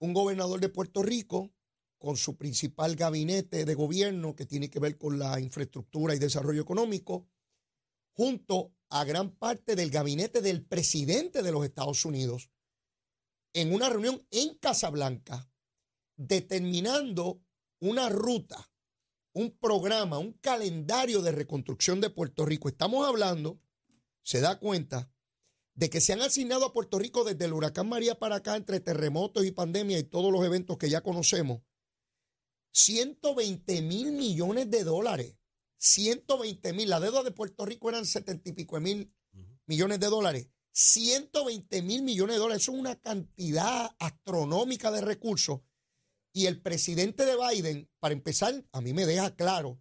Un 0.00 0.12
gobernador 0.12 0.60
de 0.60 0.68
Puerto 0.68 1.02
Rico 1.02 1.52
con 1.98 2.16
su 2.16 2.36
principal 2.36 2.96
gabinete 2.96 3.64
de 3.64 3.74
gobierno 3.74 4.34
que 4.34 4.44
tiene 4.46 4.68
que 4.68 4.80
ver 4.80 4.98
con 4.98 5.18
la 5.20 5.38
infraestructura 5.38 6.14
y 6.14 6.18
desarrollo 6.18 6.60
económico, 6.60 7.28
junto 8.12 8.74
a 8.90 9.04
gran 9.04 9.30
parte 9.30 9.76
del 9.76 9.90
gabinete 9.90 10.42
del 10.42 10.64
presidente 10.64 11.42
de 11.42 11.52
los 11.52 11.64
Estados 11.64 12.04
Unidos, 12.04 12.50
en 13.54 13.72
una 13.72 13.88
reunión 13.88 14.26
en 14.32 14.54
Casablanca, 14.58 15.48
determinando 16.16 17.42
una 17.80 18.08
ruta, 18.08 18.70
un 19.32 19.56
programa, 19.58 20.18
un 20.18 20.32
calendario 20.34 21.22
de 21.22 21.32
reconstrucción 21.32 22.00
de 22.00 22.10
Puerto 22.10 22.44
Rico. 22.44 22.68
Estamos 22.68 23.06
hablando, 23.06 23.60
se 24.22 24.40
da 24.40 24.58
cuenta, 24.58 25.10
de 25.74 25.88
que 25.88 26.00
se 26.00 26.12
han 26.12 26.20
asignado 26.20 26.66
a 26.66 26.72
Puerto 26.72 26.98
Rico 26.98 27.24
desde 27.24 27.46
el 27.46 27.54
huracán 27.54 27.88
María 27.88 28.18
para 28.18 28.36
acá, 28.36 28.56
entre 28.56 28.80
terremotos 28.80 29.44
y 29.44 29.52
pandemia 29.52 29.98
y 29.98 30.04
todos 30.04 30.30
los 30.30 30.44
eventos 30.44 30.76
que 30.76 30.90
ya 30.90 31.00
conocemos, 31.00 31.62
120 32.72 33.82
mil 33.82 34.12
millones 34.12 34.70
de 34.70 34.84
dólares. 34.84 35.36
120 35.78 36.72
mil. 36.72 36.88
La 36.88 37.00
deuda 37.00 37.22
de 37.22 37.32
Puerto 37.32 37.66
Rico 37.66 37.88
eran 37.88 38.06
70 38.06 38.50
y 38.50 38.52
pico 38.52 38.76
de 38.76 38.82
mil 38.82 39.14
millones 39.66 40.00
de 40.00 40.06
dólares. 40.06 40.48
120 40.72 41.82
mil 41.82 42.02
millones 42.02 42.36
de 42.36 42.40
dólares. 42.40 42.62
Eso 42.62 42.72
es 42.72 42.78
una 42.78 42.98
cantidad 42.98 43.90
astronómica 43.98 44.90
de 44.90 45.02
recursos. 45.02 45.60
Y 46.32 46.46
el 46.46 46.60
presidente 46.60 47.26
de 47.26 47.36
Biden, 47.36 47.90
para 48.00 48.14
empezar, 48.14 48.64
a 48.72 48.80
mí 48.80 48.92
me 48.92 49.06
deja 49.06 49.34
claro 49.36 49.80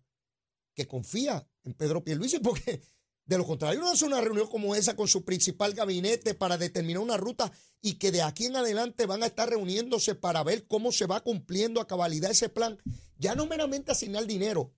que 0.75 0.87
confía 0.87 1.47
en 1.63 1.73
Pedro 1.73 2.03
Pierluisi 2.03 2.39
porque 2.43 2.81
De 3.25 3.37
lo 3.37 3.45
contrario, 3.45 3.79
no 3.79 3.89
hace 3.89 4.05
una 4.05 4.19
reunión 4.19 4.47
como 4.47 4.75
esa 4.75 4.95
con 4.95 5.07
su 5.07 5.23
principal 5.23 5.73
gabinete 5.73 6.33
para 6.33 6.57
determinar 6.57 7.01
una 7.01 7.17
ruta 7.17 7.51
y 7.81 7.93
que 7.93 8.11
de 8.11 8.21
aquí 8.21 8.45
en 8.47 8.57
adelante 8.57 9.05
van 9.05 9.23
a 9.23 9.27
estar 9.27 9.49
reuniéndose 9.49 10.15
para 10.15 10.43
ver 10.43 10.67
cómo 10.67 10.91
se 10.91 11.05
va 11.05 11.21
cumpliendo 11.21 11.79
a 11.79 11.87
cabalidad 11.87 12.31
ese 12.31 12.49
plan. 12.49 12.77
Ya 13.17 13.35
no 13.35 13.45
meramente 13.45 13.91
asignar 13.91 14.25
dinero, 14.25 14.73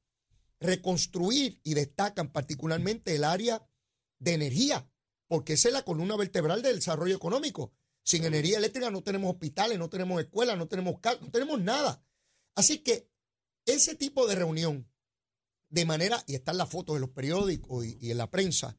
reconstruir 0.59 1.59
y 1.63 1.73
destacan 1.73 2.31
particularmente 2.31 3.15
el 3.15 3.23
área 3.23 3.67
de 4.19 4.33
energía, 4.33 4.87
porque 5.27 5.53
esa 5.53 5.69
es 5.69 5.73
la 5.73 5.83
columna 5.83 6.15
vertebral 6.15 6.61
del 6.61 6.75
desarrollo 6.75 7.15
económico. 7.15 7.73
Sin 8.03 8.25
energía 8.25 8.57
eléctrica 8.57 8.91
no 8.91 9.01
tenemos 9.01 9.31
hospitales, 9.31 9.79
no 9.79 9.89
tenemos 9.89 10.21
escuelas, 10.21 10.57
no 10.57 10.67
tenemos 10.67 10.95
no 11.21 11.31
tenemos 11.31 11.61
nada. 11.61 12.03
Así 12.55 12.79
que 12.79 13.09
ese 13.65 13.95
tipo 13.95 14.27
de 14.27 14.35
reunión, 14.35 14.89
de 15.69 15.85
manera, 15.85 16.23
y 16.27 16.35
están 16.35 16.57
las 16.57 16.69
fotos 16.69 16.95
en 16.95 17.01
los 17.01 17.09
periódicos 17.11 17.85
y, 17.85 17.97
y 18.01 18.11
en 18.11 18.17
la 18.17 18.29
prensa, 18.29 18.77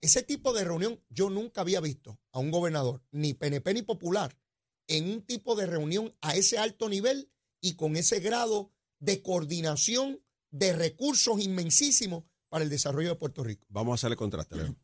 ese 0.00 0.22
tipo 0.22 0.52
de 0.52 0.64
reunión 0.64 1.02
yo 1.10 1.28
nunca 1.28 1.60
había 1.60 1.80
visto 1.80 2.18
a 2.32 2.38
un 2.38 2.50
gobernador, 2.50 3.02
ni 3.10 3.34
PNP 3.34 3.74
ni 3.74 3.82
popular, 3.82 4.38
en 4.86 5.10
un 5.10 5.22
tipo 5.22 5.54
de 5.56 5.66
reunión 5.66 6.14
a 6.20 6.36
ese 6.36 6.58
alto 6.58 6.88
nivel 6.88 7.30
y 7.60 7.74
con 7.74 7.96
ese 7.96 8.20
grado 8.20 8.72
de 8.98 9.22
coordinación 9.22 10.20
de 10.50 10.72
recursos 10.72 11.40
inmensísimos 11.40 12.24
para 12.48 12.64
el 12.64 12.70
desarrollo 12.70 13.10
de 13.10 13.14
Puerto 13.16 13.44
Rico. 13.44 13.66
Vamos 13.68 13.92
a 13.92 13.94
hacerle 13.94 14.16
contraste, 14.16 14.56
Leo. 14.56 14.76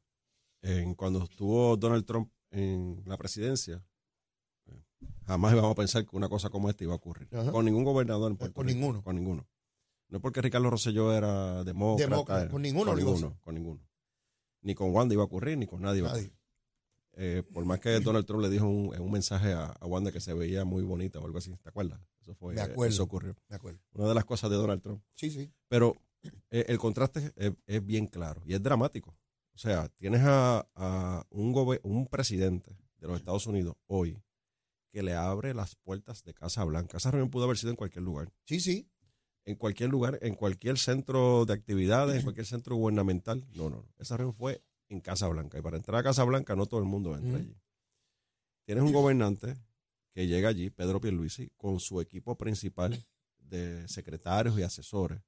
En, 0.62 0.94
cuando 0.94 1.24
estuvo 1.24 1.76
Donald 1.76 2.04
Trump 2.04 2.30
en 2.56 3.02
la 3.06 3.16
presidencia, 3.16 3.84
eh, 4.66 4.82
jamás 5.26 5.52
íbamos 5.52 5.72
a 5.72 5.74
pensar 5.74 6.06
que 6.06 6.16
una 6.16 6.28
cosa 6.28 6.48
como 6.50 6.68
esta 6.70 6.84
iba 6.84 6.92
a 6.92 6.96
ocurrir. 6.96 7.28
Ajá. 7.32 7.50
Con 7.52 7.64
ningún 7.64 7.84
gobernador 7.84 8.30
en 8.30 8.36
Puerto 8.36 8.54
con 8.54 8.66
Rico. 8.66 8.78
ninguno. 8.78 9.02
Con 9.02 9.16
ninguno. 9.16 9.46
No 10.08 10.18
es 10.18 10.22
porque 10.22 10.40
Ricardo 10.40 10.70
Rosselló 10.70 11.12
era 11.12 11.64
demócrata. 11.64 12.10
Demócrata, 12.10 12.40
era- 12.42 12.50
con 12.50 12.62
ninguno 12.62 12.92
Con 12.92 12.98
ninguno, 12.98 13.38
con 13.40 13.54
ninguno. 13.54 13.80
Ni 14.62 14.74
con 14.74 14.92
Wanda 14.94 15.12
iba 15.14 15.22
a 15.22 15.26
ocurrir, 15.26 15.58
ni 15.58 15.66
con 15.66 15.82
nadie 15.82 15.98
iba 15.98 16.08
a 16.10 16.12
ocurrir. 16.12 16.32
Eh, 17.18 17.42
por 17.52 17.64
más 17.64 17.80
que 17.80 17.98
Donald 18.00 18.26
Trump 18.26 18.42
le 18.42 18.50
dijo 18.50 18.66
un, 18.68 18.94
un 19.00 19.10
mensaje 19.10 19.52
a, 19.52 19.66
a 19.66 19.86
Wanda 19.86 20.12
que 20.12 20.20
se 20.20 20.34
veía 20.34 20.64
muy 20.66 20.82
bonita 20.82 21.18
o 21.18 21.24
algo 21.24 21.38
así, 21.38 21.56
¿te 21.62 21.68
acuerdas? 21.70 21.98
Eso 22.20 22.34
fue, 22.34 22.54
Me 22.54 22.60
acuerdo. 22.60 22.92
Eso 22.92 23.02
ocurrió. 23.04 23.34
Acuerdo. 23.48 23.80
Una 23.92 24.08
de 24.08 24.14
las 24.14 24.24
cosas 24.26 24.50
de 24.50 24.56
Donald 24.56 24.82
Trump. 24.82 25.02
Sí, 25.14 25.30
sí. 25.30 25.50
Pero 25.68 25.96
eh, 26.50 26.64
el 26.68 26.78
contraste 26.78 27.32
es, 27.36 27.52
es 27.66 27.84
bien 27.86 28.06
claro 28.06 28.42
y 28.44 28.52
es 28.54 28.62
dramático. 28.62 29.16
O 29.56 29.58
sea, 29.58 29.88
tienes 29.96 30.20
a, 30.22 30.68
a 30.74 31.26
un, 31.30 31.78
un 31.82 32.06
presidente 32.08 32.76
de 32.98 33.08
los 33.08 33.16
Estados 33.16 33.46
Unidos 33.46 33.74
hoy 33.86 34.22
que 34.92 35.02
le 35.02 35.14
abre 35.14 35.54
las 35.54 35.74
puertas 35.76 36.22
de 36.24 36.34
Casa 36.34 36.62
Blanca. 36.64 36.98
Esa 36.98 37.10
reunión 37.10 37.30
pudo 37.30 37.44
haber 37.44 37.56
sido 37.56 37.70
en 37.70 37.76
cualquier 37.76 38.04
lugar. 38.04 38.30
Sí, 38.44 38.60
sí. 38.60 38.86
En 39.46 39.56
cualquier 39.56 39.88
lugar, 39.90 40.18
en 40.20 40.34
cualquier 40.34 40.76
centro 40.78 41.46
de 41.46 41.54
actividades, 41.54 42.16
en 42.16 42.22
cualquier 42.24 42.46
centro 42.46 42.76
gubernamental. 42.76 43.46
No, 43.54 43.70
no, 43.70 43.76
no. 43.76 43.88
Esa 43.98 44.18
reunión 44.18 44.34
fue 44.36 44.62
en 44.90 45.00
Casa 45.00 45.26
Blanca. 45.28 45.58
Y 45.58 45.62
para 45.62 45.78
entrar 45.78 45.98
a 45.98 46.02
Casa 46.02 46.22
Blanca 46.24 46.54
no 46.54 46.66
todo 46.66 46.80
el 46.80 46.86
mundo 46.86 47.16
entra 47.16 47.38
allí. 47.38 47.56
Tienes 48.66 48.84
un 48.84 48.92
gobernante 48.92 49.54
que 50.12 50.26
llega 50.26 50.50
allí, 50.50 50.68
Pedro 50.70 51.00
Pierluisi, 51.00 51.50
con 51.56 51.80
su 51.80 52.00
equipo 52.02 52.36
principal 52.36 53.06
de 53.38 53.88
secretarios 53.88 54.58
y 54.58 54.62
asesores, 54.62 55.20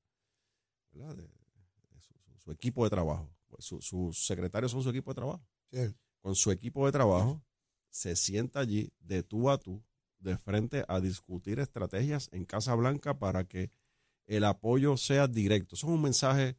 ¿verdad? 0.92 1.14
De- 1.16 1.22
de 1.22 2.00
su, 2.00 2.12
su- 2.14 2.38
su 2.38 2.52
equipo 2.52 2.84
de 2.84 2.90
trabajo. 2.90 3.30
Su- 3.58 3.80
sus 3.80 4.26
secretarios 4.26 4.72
son 4.72 4.82
su 4.82 4.90
equipo 4.90 5.10
de 5.10 5.14
trabajo. 5.16 5.46
Sí. 5.72 5.94
Con 6.20 6.34
su 6.34 6.50
equipo 6.50 6.84
de 6.86 6.92
trabajo, 6.92 7.42
se 7.90 8.14
sienta 8.16 8.60
allí 8.60 8.92
de 9.00 9.22
tú 9.22 9.50
a 9.50 9.58
tú, 9.58 9.82
de 10.18 10.36
frente 10.36 10.84
a 10.88 11.00
discutir 11.00 11.58
estrategias 11.60 12.28
en 12.32 12.44
Casa 12.44 12.74
Blanca 12.74 13.18
para 13.18 13.44
que 13.44 13.70
el 14.26 14.44
apoyo 14.44 14.96
sea 14.96 15.26
directo. 15.28 15.74
Eso 15.74 15.86
es 15.86 15.92
un 15.92 16.02
mensaje 16.02 16.56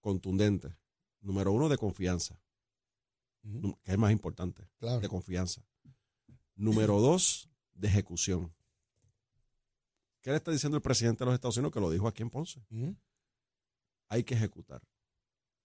contundente. 0.00 0.76
Número 1.20 1.52
uno, 1.52 1.68
de 1.70 1.78
confianza, 1.78 2.38
que 3.82 3.92
es 3.92 3.98
más 3.98 4.12
importante, 4.12 4.68
Claro. 4.78 5.00
de 5.00 5.08
confianza. 5.08 5.62
Número 6.56 7.00
dos, 7.00 7.48
de 7.72 7.88
ejecución. 7.88 8.52
¿Qué 10.20 10.30
le 10.30 10.36
está 10.36 10.50
diciendo 10.50 10.76
el 10.76 10.82
presidente 10.82 11.20
de 11.20 11.26
los 11.26 11.34
Estados 11.34 11.56
Unidos? 11.56 11.72
Que 11.72 11.80
lo 11.80 11.90
dijo 11.90 12.06
aquí 12.08 12.22
en 12.22 12.30
Ponce. 12.30 12.62
Hay 14.08 14.24
que 14.24 14.34
ejecutar. 14.34 14.82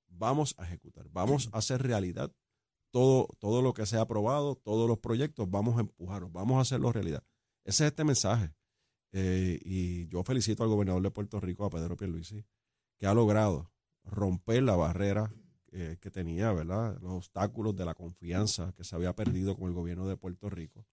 Vamos 0.10 0.56
a 0.58 0.66
ejecutar. 0.66 1.08
Vamos 1.12 1.50
a 1.52 1.58
hacer 1.58 1.82
realidad 1.82 2.32
todo, 2.92 3.28
todo 3.40 3.62
lo 3.62 3.74
que 3.74 3.86
se 3.86 3.98
ha 3.98 4.02
aprobado, 4.02 4.56
todos 4.56 4.88
los 4.88 5.00
proyectos, 5.00 5.50
vamos 5.50 5.78
a 5.78 5.82
empujarlos, 5.82 6.32
vamos 6.32 6.58
a 6.58 6.62
hacerlo 6.62 6.92
realidad. 6.92 7.24
Ese 7.64 7.86
es 7.86 7.92
este 7.92 8.04
mensaje. 8.04 8.52
Eh, 9.12 9.60
y 9.64 10.08
yo 10.08 10.24
felicito 10.24 10.64
al 10.64 10.70
gobernador 10.70 11.02
de 11.02 11.12
Puerto 11.12 11.40
Rico, 11.40 11.66
a 11.66 11.70
Pedro 11.70 11.98
Pierluisi, 11.98 12.46
que 12.98 13.08
ha 13.08 13.14
logrado 13.14 13.72
romper 14.04 14.64
la 14.64 14.76
barrera 14.76 15.34
eh, 15.72 15.98
que 16.00 16.10
tenía, 16.10 16.52
¿verdad? 16.52 16.98
Los 17.02 17.12
obstáculos 17.12 17.76
de 17.76 17.86
la 17.86 17.94
confianza 17.94 18.74
que 18.76 18.84
se 18.84 18.96
había 18.96 19.16
perdido 19.16 19.56
con 19.56 19.68
el 19.68 19.74
gobierno 19.74 20.08
de 20.08 20.18
Puerto 20.18 20.50
Rico. 20.50 20.86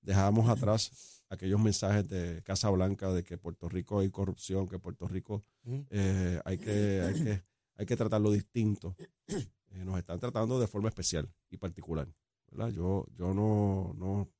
Dejamos 0.00 0.48
atrás 0.48 1.22
aquellos 1.28 1.60
mensajes 1.60 2.08
de 2.08 2.42
Casa 2.42 2.70
Blanca 2.70 3.12
de 3.12 3.24
que 3.24 3.36
Puerto 3.36 3.68
Rico 3.68 4.00
hay 4.00 4.10
corrupción, 4.10 4.68
que 4.68 4.78
Puerto 4.78 5.08
Rico 5.08 5.44
Ujú. 5.64 5.84
eh, 5.90 6.40
hay, 6.44 6.58
que, 6.58 7.02
hay, 7.02 7.14
que, 7.22 7.42
hay 7.78 7.86
que 7.86 7.96
tratarlo 7.96 8.30
distinto. 8.30 8.94
Eh, 9.72 9.84
nos 9.84 9.98
están 9.98 10.18
tratando 10.18 10.58
de 10.58 10.66
forma 10.66 10.88
especial 10.88 11.30
y 11.50 11.58
particular. 11.58 12.08
¿verdad? 12.50 12.70
Yo, 12.70 13.06
yo 13.14 13.34
no, 13.34 13.92
no, 13.98 14.32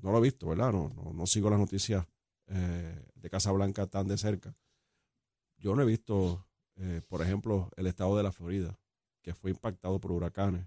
no 0.00 0.10
lo 0.10 0.16
he 0.16 0.22
visto, 0.22 0.48
¿verdad? 0.48 0.72
No, 0.72 0.88
no, 0.88 1.12
no 1.12 1.26
sigo 1.26 1.50
las 1.50 1.58
noticias 1.58 2.06
eh, 2.46 3.04
de 3.14 3.30
Casa 3.30 3.52
Blanca 3.52 3.86
tan 3.86 4.08
de 4.08 4.16
cerca. 4.16 4.56
Yo 5.58 5.76
no 5.76 5.82
he 5.82 5.84
visto, 5.84 6.46
eh, 6.76 7.02
por 7.06 7.20
ejemplo, 7.20 7.70
el 7.76 7.88
estado 7.88 8.16
de 8.16 8.22
la 8.22 8.32
Florida, 8.32 8.80
que 9.20 9.34
fue 9.34 9.50
impactado 9.50 10.00
por 10.00 10.12
huracanes 10.12 10.66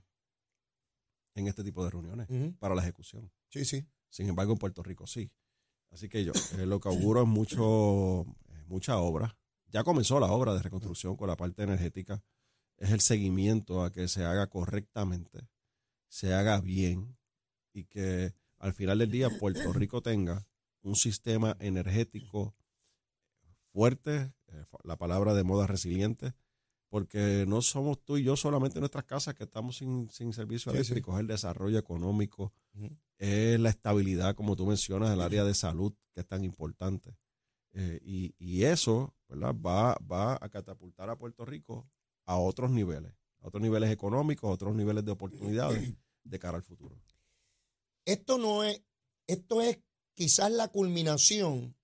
en 1.33 1.47
este 1.47 1.63
tipo 1.63 1.83
de 1.83 1.89
reuniones 1.89 2.27
para 2.59 2.75
la 2.75 2.83
ejecución. 2.83 3.31
Sí, 3.49 3.65
sí. 3.65 3.83
Sin 4.09 4.29
embargo, 4.29 4.51
en 4.51 4.59
Puerto 4.59 4.83
Rico 4.83 5.07
sí. 5.07 5.31
Así 5.89 6.07
que 6.07 6.23
yo 6.23 6.33
eh, 6.59 6.67
lo 6.67 6.79
que 6.79 6.89
auguro 6.89 7.23
es 7.23 7.27
mucho, 7.27 8.27
mucha 8.67 8.99
obra. 8.99 9.35
Ya 9.71 9.83
comenzó 9.83 10.19
la 10.19 10.27
obra 10.31 10.53
de 10.53 10.61
reconstrucción 10.61 11.15
con 11.15 11.27
la 11.27 11.37
parte 11.37 11.63
energética. 11.63 12.23
Es 12.77 12.91
el 12.91 12.99
seguimiento 12.99 13.83
a 13.83 13.91
que 13.91 14.07
se 14.07 14.25
haga 14.25 14.47
correctamente, 14.47 15.47
se 16.09 16.33
haga 16.33 16.59
bien 16.59 17.17
y 17.73 17.85
que 17.85 18.33
al 18.57 18.73
final 18.73 18.99
del 18.99 19.11
día 19.11 19.29
Puerto 19.39 19.71
Rico 19.73 20.01
tenga 20.01 20.45
un 20.81 20.95
sistema 20.95 21.55
energético 21.59 22.55
fuerte, 23.71 24.33
eh, 24.47 24.65
la 24.83 24.97
palabra 24.97 25.33
de 25.33 25.43
moda 25.43 25.67
resiliente, 25.67 26.33
porque 26.89 27.45
no 27.47 27.61
somos 27.61 28.03
tú 28.03 28.17
y 28.17 28.23
yo 28.23 28.35
solamente 28.35 28.77
en 28.77 28.81
nuestras 28.81 29.05
casas 29.05 29.35
que 29.35 29.45
estamos 29.45 29.77
sin, 29.77 30.09
sin 30.09 30.33
servicio 30.33 30.71
Sí, 30.71 30.77
sí. 30.79 30.81
eléctrico, 30.81 31.13
es 31.13 31.21
el 31.21 31.27
desarrollo 31.27 31.77
económico, 31.77 32.51
es 33.17 33.59
la 33.59 33.69
estabilidad, 33.69 34.35
como 34.35 34.55
tú 34.55 34.65
mencionas, 34.65 35.09
del 35.11 35.21
área 35.21 35.43
de 35.45 35.53
salud, 35.53 35.93
que 36.13 36.21
es 36.21 36.27
tan 36.27 36.43
importante. 36.43 37.15
Eh, 37.73 37.99
y, 38.03 38.35
y 38.37 38.63
eso 38.65 39.15
¿verdad? 39.29 39.55
Va, 39.55 39.97
va 40.11 40.37
a 40.41 40.49
catapultar 40.49 41.09
a 41.09 41.17
Puerto 41.17 41.45
Rico 41.45 41.89
a 42.25 42.37
otros 42.37 42.69
niveles, 42.71 43.13
a 43.39 43.47
otros 43.47 43.61
niveles 43.61 43.89
económicos, 43.91 44.49
a 44.49 44.53
otros 44.53 44.75
niveles 44.75 45.05
de 45.05 45.11
oportunidades 45.11 45.93
de 46.23 46.39
cara 46.39 46.57
al 46.57 46.63
futuro. 46.63 46.95
Esto 48.05 48.37
no 48.37 48.63
es, 48.63 48.81
esto 49.27 49.61
es 49.61 49.79
quizás 50.15 50.51
la 50.51 50.67
culminación 50.67 51.75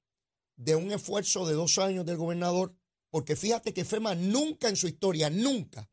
de 0.58 0.76
un 0.76 0.92
esfuerzo 0.92 1.46
de 1.48 1.54
dos 1.54 1.78
años 1.78 2.06
del 2.06 2.18
gobernador, 2.18 2.76
porque 3.10 3.36
fíjate 3.36 3.74
que 3.74 3.86
FEMA 3.86 4.16
nunca 4.16 4.68
en 4.70 4.76
su 4.76 4.88
historia, 4.88 5.30
nunca 5.30 5.90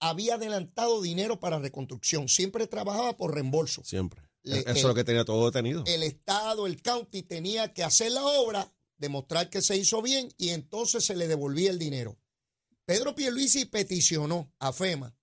había 0.00 0.34
adelantado 0.34 1.02
dinero 1.02 1.38
para 1.40 1.58
reconstrucción, 1.58 2.28
siempre 2.28 2.66
trabajaba 2.66 3.16
por 3.16 3.34
reembolso. 3.34 3.84
Siempre. 3.84 4.22
Le- 4.42 4.60
Eso 4.60 4.70
es 4.70 4.84
lo 4.84 4.94
que 4.94 5.04
tenía 5.04 5.24
todo 5.24 5.44
detenido. 5.46 5.84
El 5.86 6.02
Estado, 6.02 6.66
el 6.66 6.80
county 6.82 7.22
tenía 7.22 7.72
que 7.74 7.84
hacer 7.84 8.12
la 8.12 8.24
obra, 8.24 8.72
demostrar 8.98 9.50
que 9.50 9.62
se 9.62 9.76
hizo 9.76 10.02
bien 10.02 10.32
y 10.36 10.50
entonces 10.50 11.04
se 11.04 11.16
le 11.16 11.28
devolvía 11.28 11.70
el 11.70 11.78
dinero. 11.78 12.18
Pedro 12.84 13.14
Pierluisi 13.14 13.64
peticionó 13.64 14.52
a 14.58 14.72
FEMA 14.72 15.14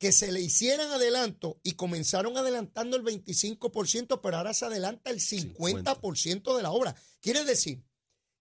que 0.00 0.12
se 0.12 0.32
le 0.32 0.40
hicieran 0.40 0.90
adelanto 0.90 1.60
y 1.62 1.72
comenzaron 1.72 2.36
adelantando 2.38 2.96
el 2.96 3.04
25%, 3.04 4.20
pero 4.22 4.36
ahora 4.38 4.54
se 4.54 4.64
adelanta 4.64 5.10
el 5.10 5.20
50% 5.20 6.56
de 6.56 6.62
la 6.62 6.70
obra. 6.70 6.96
Quiere 7.20 7.44
decir 7.44 7.84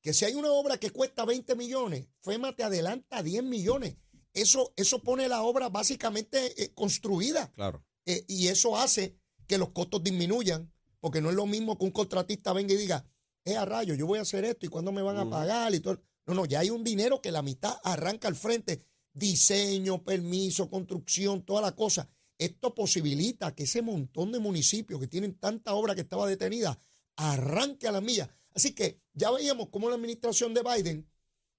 que 0.01 0.13
si 0.13 0.23
hay 0.23 0.35
una 0.35 0.51
obra 0.51 0.77
que 0.77 0.91
cuesta 0.91 1.25
20 1.25 1.55
millones, 1.55 2.07
FEMA 2.21 2.55
te 2.55 2.63
adelanta 2.63 3.21
10 3.21 3.43
millones. 3.43 3.97
Eso, 4.33 4.73
eso 4.77 5.03
pone 5.03 5.27
la 5.27 5.41
obra 5.41 5.67
básicamente 5.67 6.63
eh, 6.63 6.73
construida. 6.73 7.51
Claro. 7.51 7.85
Eh, 8.05 8.23
y 8.29 8.47
eso 8.47 8.77
hace 8.77 9.19
que 9.45 9.57
los 9.57 9.71
costos 9.71 10.01
disminuyan, 10.01 10.71
porque 11.01 11.19
no 11.19 11.29
es 11.29 11.35
lo 11.35 11.45
mismo 11.45 11.77
que 11.77 11.83
un 11.83 11.91
contratista 11.91 12.53
venga 12.53 12.73
y 12.73 12.77
diga, 12.77 13.05
es 13.43 13.55
a 13.55 13.65
rayo, 13.65 13.93
yo 13.93 14.05
voy 14.05 14.19
a 14.19 14.23
hacer 14.23 14.45
esto 14.45 14.65
y 14.65 14.69
cuándo 14.69 14.91
me 14.91 15.01
van 15.01 15.17
a 15.17 15.29
pagar 15.29 15.73
y 15.73 15.79
todo. 15.79 16.01
No, 16.25 16.33
no, 16.33 16.45
ya 16.45 16.59
hay 16.59 16.69
un 16.69 16.83
dinero 16.83 17.21
que 17.21 17.31
la 17.31 17.41
mitad 17.41 17.77
arranca 17.83 18.27
al 18.27 18.35
frente, 18.35 18.83
diseño, 19.13 20.03
permiso, 20.03 20.69
construcción, 20.69 21.43
toda 21.43 21.61
la 21.61 21.75
cosa. 21.75 22.07
Esto 22.37 22.73
posibilita 22.73 23.53
que 23.53 23.63
ese 23.63 23.81
montón 23.81 24.31
de 24.31 24.39
municipios 24.39 24.99
que 24.99 25.07
tienen 25.07 25.35
tanta 25.35 25.73
obra 25.73 25.95
que 25.95 26.01
estaba 26.01 26.27
detenida 26.27 26.79
arranque 27.15 27.87
a 27.87 27.91
la 27.91 28.01
milla. 28.01 28.29
Así 28.53 28.73
que 28.73 29.01
ya 29.13 29.29
veíamos 29.31 29.69
cómo 29.69 29.89
la 29.89 29.95
administración 29.95 30.53
de 30.53 30.63
Biden 30.63 31.09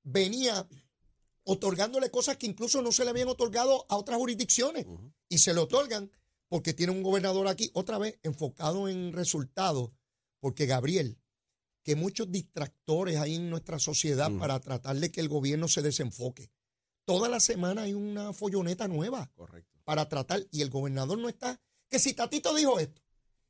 venía 0.03 0.67
otorgándole 1.45 2.11
cosas 2.11 2.37
que 2.37 2.47
incluso 2.47 2.81
no 2.81 2.93
se 2.93 3.05
le 3.05 3.11
habían 3.11 3.29
otorgado 3.29 3.85
a 3.89 3.97
otras 3.97 4.19
jurisdicciones. 4.19 4.87
Y 5.29 5.39
se 5.39 5.53
le 5.53 5.61
otorgan 5.61 6.11
porque 6.49 6.73
tiene 6.75 6.93
un 6.93 7.03
gobernador 7.03 7.47
aquí, 7.47 7.71
otra 7.75 7.99
vez, 7.99 8.19
enfocado 8.23 8.89
en 8.89 9.13
resultados. 9.13 9.91
Porque 10.41 10.67
Gabriel, 10.67 11.19
que 11.83 11.97
muchos 11.97 12.31
distractores 12.31 13.17
hay 13.19 13.37
en 13.37 13.51
nuestra 13.51 13.79
sociedad 13.79 14.31
para 14.39 14.61
tratar 14.61 14.97
de 14.97 15.11
que 15.11 15.21
el 15.21 15.29
gobierno 15.29 15.69
se 15.69 15.83
desenfoque. 15.83 16.51
Toda 17.05 17.29
la 17.29 17.41
semana 17.41 17.83
hay 17.83 17.95
una 17.95 18.33
folloneta 18.33 18.87
nueva 18.87 19.31
Correcto. 19.35 19.81
para 19.85 20.09
tratar, 20.09 20.47
y 20.51 20.63
el 20.63 20.71
gobernador 20.71 21.19
no 21.19 21.29
está. 21.29 21.61
Que 21.89 21.99
si 21.99 22.13
Tatito 22.15 22.55
dijo 22.55 22.79
esto, 22.79 23.03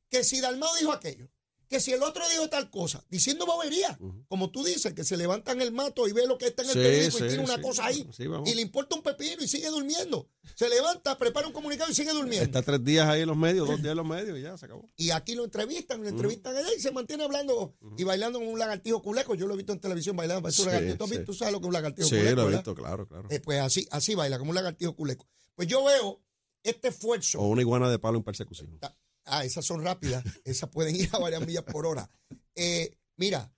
que 0.09 0.25
si 0.25 0.41
Dalmao 0.41 0.75
dijo 0.77 0.93
aquello, 0.93 1.29
que 1.69 1.79
si 1.79 1.93
el 1.93 2.03
otro 2.03 2.29
dijo 2.31 2.49
tal 2.49 2.71
cosa, 2.71 3.05
diciendo 3.11 3.47
bobería, 3.47 3.97
como 4.29 4.51
tú 4.51 4.65
dices, 4.65 4.93
que 4.93 5.05
se 5.05 5.17
levantan 5.17 5.61
el 5.61 5.71
mato 5.73 6.09
y 6.09 6.13
ve 6.13 6.27
lo 6.27 6.37
que 6.37 6.47
está 6.49 6.63
en 6.63 6.71
el 6.71 6.75
Sí, 6.75 6.81
periódico 6.81 7.19
y 7.19 7.21
sí, 7.21 7.29
tiene 7.29 7.45
una 7.45 7.63
cosa 7.63 7.87
ahí, 7.87 8.09
y 8.47 8.55
le 8.55 8.63
importa 8.63 8.97
un 8.97 9.03
pepino 9.03 9.43
y 9.43 9.49
sigue 9.49 9.69
durmiendo. 9.69 10.29
Se 10.61 10.69
levanta, 10.69 11.17
prepara 11.17 11.47
un 11.47 11.55
comunicado 11.55 11.90
y 11.90 11.95
sigue 11.95 12.12
durmiendo. 12.12 12.45
Está 12.45 12.61
tres 12.61 12.85
días 12.85 13.09
ahí 13.09 13.23
en 13.23 13.29
los 13.29 13.37
medios, 13.38 13.67
dos 13.67 13.81
días 13.81 13.93
en 13.93 13.97
los 13.97 14.07
medios 14.07 14.38
y 14.38 14.43
ya 14.43 14.59
se 14.59 14.67
acabó. 14.67 14.87
Y 14.95 15.09
aquí 15.11 15.35
lo 15.35 15.45
entrevistan, 15.45 16.02
lo 16.02 16.09
entrevistan 16.11 16.55
allá 16.55 16.69
y 16.76 16.81
se 16.81 16.90
mantiene 16.90 17.25
hablando 17.25 17.79
y 17.97 18.05
bailando 18.05 18.40
con 18.40 18.49
un 18.49 18.59
lagartijo 18.59 19.00
culeco. 19.00 19.35
Yo 19.35 19.47
lo 19.47 19.55
he 19.55 19.57
visto 19.57 19.73
en 19.73 19.81
televisión 19.81 20.17
bailando, 20.17 20.50
Sí, 20.50 20.67
lagartijo. 20.67 20.99
¿Tú, 20.99 21.07
sí. 21.07 21.25
¿Tú 21.25 21.33
sabes 21.33 21.55
lo 21.55 21.61
que 21.61 21.64
es 21.64 21.69
un 21.69 21.73
lagartijo 21.73 22.07
Sí, 22.11 22.17
culeco? 22.17 22.35
lo 22.37 22.43
he 22.43 22.45
verdad? 22.45 22.59
visto, 22.59 22.75
claro, 22.75 23.09
claro. 23.09 23.29
Eh, 23.31 23.40
pues 23.40 23.59
así, 23.59 23.88
así 23.90 24.14
baila, 24.14 24.38
como 24.38 24.50
un 24.50 24.55
lagartijo 24.55 24.95
culeco. 24.95 25.26
Pues 25.55 25.67
yo 25.67 25.83
veo 25.83 26.21
este 26.62 26.88
esfuerzo. 26.88 27.40
O 27.40 27.49
una 27.49 27.62
iguana 27.62 27.88
de 27.88 27.99
palo 27.99 28.19
en 28.19 28.25
persecución. 28.25 28.79
Ah, 29.25 29.47
esas 29.47 29.64
son 29.64 29.83
rápidas. 29.83 30.23
Esas 30.45 30.69
pueden 30.69 30.95
ir 30.95 31.09
a 31.12 31.19
varias 31.21 31.40
millas 31.47 31.64
por 31.64 31.87
hora. 31.87 32.11
Eh, 32.55 32.99
mira, 33.17 33.50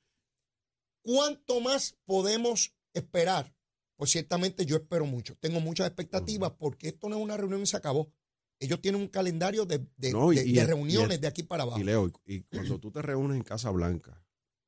¿cuánto 1.03 1.59
más 1.59 1.97
podemos 2.05 2.77
esperar? 2.95 3.53
Pues 4.03 4.11
ciertamente 4.11 4.67
yo 4.67 4.75
espero 4.75 5.07
mucho. 5.07 5.37
Tengo 5.37 5.61
muchas 5.61 5.87
expectativas 5.87 6.51
porque 6.59 6.89
esto 6.89 7.09
no 7.09 7.15
es 7.19 7.23
una 7.23 7.37
reunión 7.37 7.63
y 7.63 7.67
se 7.67 7.77
acabó. 7.77 8.11
Ellos 8.59 8.81
tienen 8.81 9.01
un 9.01 9.07
calendario 9.07 9.65
de, 9.65 9.87
de- 9.97 10.11
No, 10.11 10.33
y- 10.33 10.39
de- 10.39 10.45
y 10.49 10.55
de 10.55 10.61
el- 10.63 10.67
reuniones 10.67 11.19
y 11.19 11.21
de 11.21 11.29
aquí 11.29 11.45
para 11.45 11.63
abajo. 11.63 11.79
Y 11.79 11.85
Leo, 11.85 12.11
y, 12.27 12.35
y 12.35 12.43
cuando 12.51 12.81
tú 12.81 12.91
te 12.91 13.01
reúnes 13.01 13.37
en 13.37 13.45
Casa 13.45 13.71
Blanca 13.71 14.21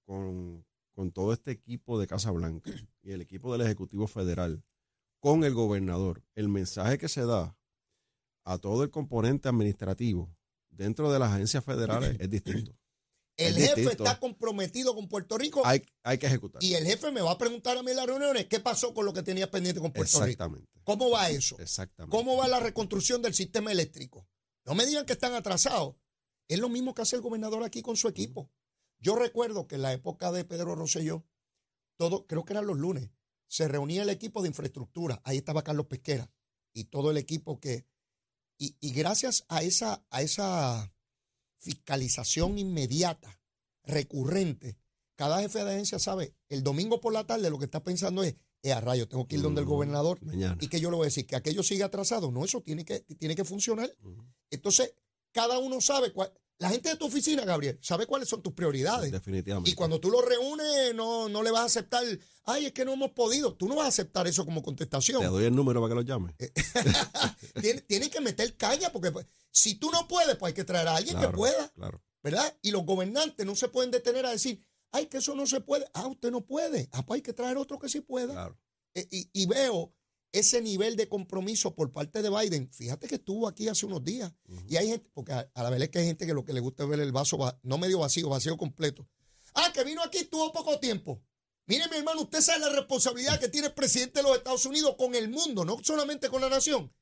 con, 0.05 0.64
con 0.93 1.11
todo 1.11 1.33
este 1.33 1.50
equipo 1.50 1.99
de 1.99 2.07
Casa 2.07 2.31
Blanca 2.31 2.71
y 3.03 3.11
el 3.11 3.23
equipo 3.23 3.50
del 3.53 3.62
Ejecutivo 3.62 4.07
Federal, 4.07 4.62
con 5.19 5.43
el 5.43 5.53
gobernador, 5.53 6.23
el 6.37 6.49
mensaje 6.49 6.97
que 6.97 7.09
se 7.09 7.26
da 7.26 7.57
a 8.45 8.59
todo 8.59 8.85
el 8.85 8.91
componente 8.91 9.49
administrativo 9.49 10.33
dentro 10.69 11.11
de 11.12 11.19
las 11.19 11.33
agencias 11.33 11.64
federales 11.64 12.17
es 12.21 12.31
distinto. 12.31 12.79
El 13.37 13.57
es 13.57 13.69
jefe 13.71 13.81
distinto. 13.81 14.05
está 14.05 14.21
comprometido 14.21 14.95
con 14.95 15.09
Puerto 15.09 15.37
Rico 15.38 15.62
Hay, 15.64 15.83
hay 16.03 16.19
que 16.19 16.26
ejecutar. 16.26 16.62
y 16.62 16.75
el 16.75 16.85
jefe 16.87 17.11
me 17.11 17.21
va 17.21 17.33
a 17.33 17.38
preguntar 17.38 17.76
a 17.76 17.83
mí 17.83 17.91
en 17.91 17.97
las 17.97 18.07
reuniones 18.07 18.47
qué 18.47 18.61
pasó 18.61 18.95
con 18.95 19.05
lo 19.05 19.12
que 19.12 19.23
tenía 19.23 19.50
pendiente 19.50 19.81
con 19.81 19.93
Puerto 19.93 20.19
Rico. 20.19 20.25
Exactamente. 20.26 20.69
¿Cómo 20.85 21.11
va 21.11 21.31
eso? 21.31 21.59
Exactamente. 21.59 22.17
¿Cómo 22.17 22.37
va 22.37 22.47
la 22.49 22.61
reconstrucción 22.61 23.23
del 23.23 23.35
sistema 23.35 23.73
eléctrico? 23.73 24.29
No 24.64 24.75
me 24.75 24.87
digan 24.87 25.05
que 25.07 25.14
están 25.14 25.35
atrasados. 25.35 25.97
Es 26.49 26.59
lo 26.59 26.69
mismo 26.69 26.95
que 26.95 27.03
hace 27.03 27.17
el 27.17 27.23
gobernador 27.23 27.62
aquí 27.64 27.83
con 27.83 27.97
su 27.97 28.07
equipo. 28.09 28.50
Yo 28.99 29.17
recuerdo 29.17 29.67
que 29.67 29.75
en 29.75 29.83
la 29.83 29.93
época 29.93 30.31
de 30.31 30.45
Pedro 30.45 30.75
Rosselló, 30.75 31.26
todo, 31.97 32.26
creo 32.26 32.45
que 32.45 32.53
eran 32.53 32.67
los 32.67 32.79
lunes, 32.79 33.11
se 33.49 33.67
reunía 33.69 34.03
el 34.03 34.11
equipo 34.11 34.43
de 34.43 34.49
infraestructura. 34.49 35.21
Ahí 35.25 35.38
estaba 35.38 35.62
Carlos 35.64 35.87
Pesquera 35.87 36.31
y 36.73 36.85
todo 36.85 37.11
el 37.11 37.17
equipo 37.17 37.61
que. 37.61 37.87
Y, 38.59 38.76
y 38.81 38.93
gracias 38.93 39.45
a 39.49 39.62
esa, 39.62 40.05
a 40.11 40.23
esa 40.23 40.94
fiscalización 41.64 42.59
inmediata, 42.59 43.40
recurrente, 43.85 44.76
cada 45.16 45.40
jefe 45.40 45.64
de 45.64 45.71
agencia 45.73 45.99
sabe, 45.99 46.35
el 46.49 46.62
domingo 46.62 47.00
por 47.00 47.12
la 47.12 47.25
tarde 47.26 47.50
lo 47.50 47.59
que 47.59 47.64
está 47.66 47.83
pensando 47.83 48.23
es, 48.23 48.35
eh, 48.62 48.73
a 48.73 48.80
rayo, 48.80 49.06
tengo 49.09 49.26
que 49.26 49.37
ir 49.37 49.42
donde 49.42 49.61
el 49.61 49.66
Mm, 49.66 49.71
gobernador 49.71 50.23
Mañana. 50.25 50.59
y 50.61 50.68
que 50.68 50.80
yo 50.80 50.90
le 50.90 50.97
voy 50.97 51.04
a 51.04 51.09
decir 51.12 51.26
que 51.26 51.37
aquello 51.37 51.62
sigue 51.62 51.83
atrasado. 51.85 52.30
No, 52.30 52.44
eso 52.44 52.61
tiene 52.62 52.85
que, 52.85 53.00
tiene 53.00 53.35
que 53.37 53.44
funcionar. 53.44 53.90
Entonces, 54.50 54.94
cada 55.33 55.59
uno 55.59 55.80
sabe 55.80 56.12
cuál. 56.12 56.33
La 56.59 56.71
gente 56.71 56.89
de 56.89 56.97
tu 56.97 57.07
oficina, 57.07 57.45
Gabriel, 57.45 57.79
sabe 57.83 58.07
cuáles 58.07 58.29
son 58.29 58.41
tus 58.41 58.53
prioridades. 58.53 59.11
Definitivamente. 59.11 59.71
Y 59.71 59.75
cuando 59.75 59.99
tú 60.01 60.11
lo 60.11 60.23
reúnes, 60.23 60.95
no, 60.95 61.29
no 61.29 61.43
le 61.43 61.51
vas 61.51 61.63
a 61.63 61.65
aceptar, 61.65 62.05
ay, 62.45 62.67
es 62.67 62.73
que 62.73 62.85
no 62.85 62.93
hemos 62.93 63.11
podido. 63.11 63.55
Tú 63.55 63.67
no 63.69 63.75
vas 63.75 63.87
a 63.87 63.89
aceptar 63.89 64.27
eso 64.29 64.45
como 64.45 64.61
Te 64.61 64.65
contestación. 64.67 65.23
doy 65.25 65.45
el 65.47 65.55
número 65.57 65.81
para 65.81 65.91
que 65.91 65.95
lo 65.97 66.03
llame. 66.03 66.35
Tiene, 67.61 67.81
tiene 67.83 68.09
que 68.11 68.21
meter 68.21 68.57
caña, 68.57 68.91
porque 68.93 69.11
pues, 69.11 69.27
si 69.51 69.75
tú 69.77 69.91
no 69.91 70.07
puedes, 70.09 70.37
pues 70.37 70.51
hay 70.51 70.55
que 70.55 70.65
traer 70.65 70.88
a 70.88 70.97
alguien 70.97 71.17
Claro, 71.17 71.31
que 71.31 71.37
pueda, 71.37 71.69
Claro. 71.71 72.03
¿verdad? 72.23 72.57
Y 72.62 72.71
los 72.71 72.85
gobernantes 72.85 73.45
no 73.45 73.55
se 73.57 73.69
pueden 73.69 73.90
detener 73.90 74.25
a 74.27 74.31
decir, 74.31 74.64
ay, 74.93 75.07
que 75.07 75.19
eso 75.19 75.35
no 75.35 75.47
se 75.47 75.61
puede. 75.61 75.87
Ah, 75.95 76.07
usted 76.07 76.31
no 76.31 76.45
puede. 76.47 76.88
Ah, 76.93 77.05
pues 77.05 77.19
hay 77.19 77.23
que 77.23 77.33
traer 77.33 77.57
otro 77.57 77.79
que 77.79 77.88
sí 77.88 78.01
pueda. 78.01 78.33
Claro. 78.33 78.59
Eh, 78.95 79.07
y, 79.11 79.29
y 79.33 79.47
veo 79.47 79.93
ese 80.38 80.61
nivel 80.61 80.97
de 80.97 81.09
compromiso 81.09 81.75
por 81.75 81.90
parte 81.92 82.20
de 82.23 82.29
Biden. 82.31 82.70
Fíjate 82.73 83.09
que 83.09 83.14
estuvo 83.16 83.49
aquí 83.49 83.68
hace 83.68 83.87
unos 83.87 84.05
días 84.05 84.33
y 84.68 84.77
hay 84.77 84.88
gente, 84.88 85.09
porque 85.14 85.33
a, 85.33 85.51
a 85.55 85.62
la 85.62 85.70
vez 85.70 85.81
es 85.83 85.88
que 85.90 85.99
hay 86.01 86.07
gente 86.07 86.27
que 86.27 86.35
lo 86.35 86.44
que 86.44 86.53
le 86.53 86.61
gusta 86.61 86.83
es 86.85 86.88
ver 86.88 87.01
el 87.01 87.12
vaso, 87.12 87.38
va- 87.38 87.59
no 87.62 87.79
medio 87.79 87.99
vacío, 88.01 88.29
vacío 88.29 88.57
completo. 88.57 89.09
Ah, 89.55 89.70
que 89.73 89.85
vino 89.85 90.03
aquí, 90.03 90.25
tuvo 90.25 90.53
poco 90.53 90.79
tiempo. 90.81 91.23
Mire, 91.66 91.88
mi 91.88 91.97
hermano, 91.97 92.23
usted 92.23 92.40
sabe 92.42 92.61
la 92.61 92.68
responsabilidad 92.70 93.40
que 93.40 93.49
tiene 93.49 93.68
el 93.68 93.73
presidente 93.75 94.18
de 94.20 94.25
los 94.25 94.37
Estados 94.37 94.66
Unidos 94.66 94.97
con 94.99 95.14
el 95.14 95.29
mundo, 95.31 95.64
no 95.64 95.79
solamente 95.83 96.29
con 96.29 96.40
la 96.42 96.49
nación. 96.51 96.92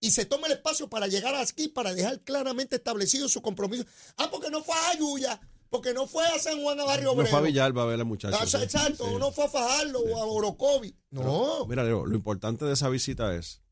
Y 0.00 0.10
se 0.12 0.24
toma 0.24 0.46
el 0.46 0.54
espacio 0.54 0.88
para 0.88 1.06
llegar 1.06 1.34
aquí, 1.34 1.68
para 1.68 1.92
dejar 1.94 2.22
claramente 2.22 2.76
establecido 2.76 3.28
su 3.28 3.42
compromiso. 3.42 3.84
Ah, 4.16 4.28
porque 4.30 4.50
no 4.50 4.64
fue 4.64 4.74
a 4.74 4.88
Ayuya, 4.90 5.40
porque 5.70 5.94
no 5.94 6.06
fue 6.06 6.24
a 6.26 6.38
San 6.38 6.60
Juan 6.62 6.78
a 6.80 6.84
Barrio 6.84 7.06
No 7.06 7.12
Obrero. 7.12 7.30
fue 7.30 7.38
a 7.38 7.42
Villalba 7.42 7.82
a 7.82 7.86
ver 7.86 7.94
a 7.94 7.98
la 7.98 8.04
muchacha. 8.04 8.36
Ah, 8.40 8.44
exacto, 8.44 9.06
Sí. 9.08 9.14
no 9.18 9.30
fue 9.32 9.44
a 9.44 9.48
Fajardo 9.48 10.00
o 10.00 10.16
a 10.20 10.26
Orocovi. 10.26 10.94
No. 11.10 11.64
Mira, 11.66 11.84
Leo, 11.84 12.04
lo 12.06 12.14
importante 12.16 12.64
de 12.64 12.72
esa 12.74 12.88
visita 12.88 13.34
es, 13.36 13.62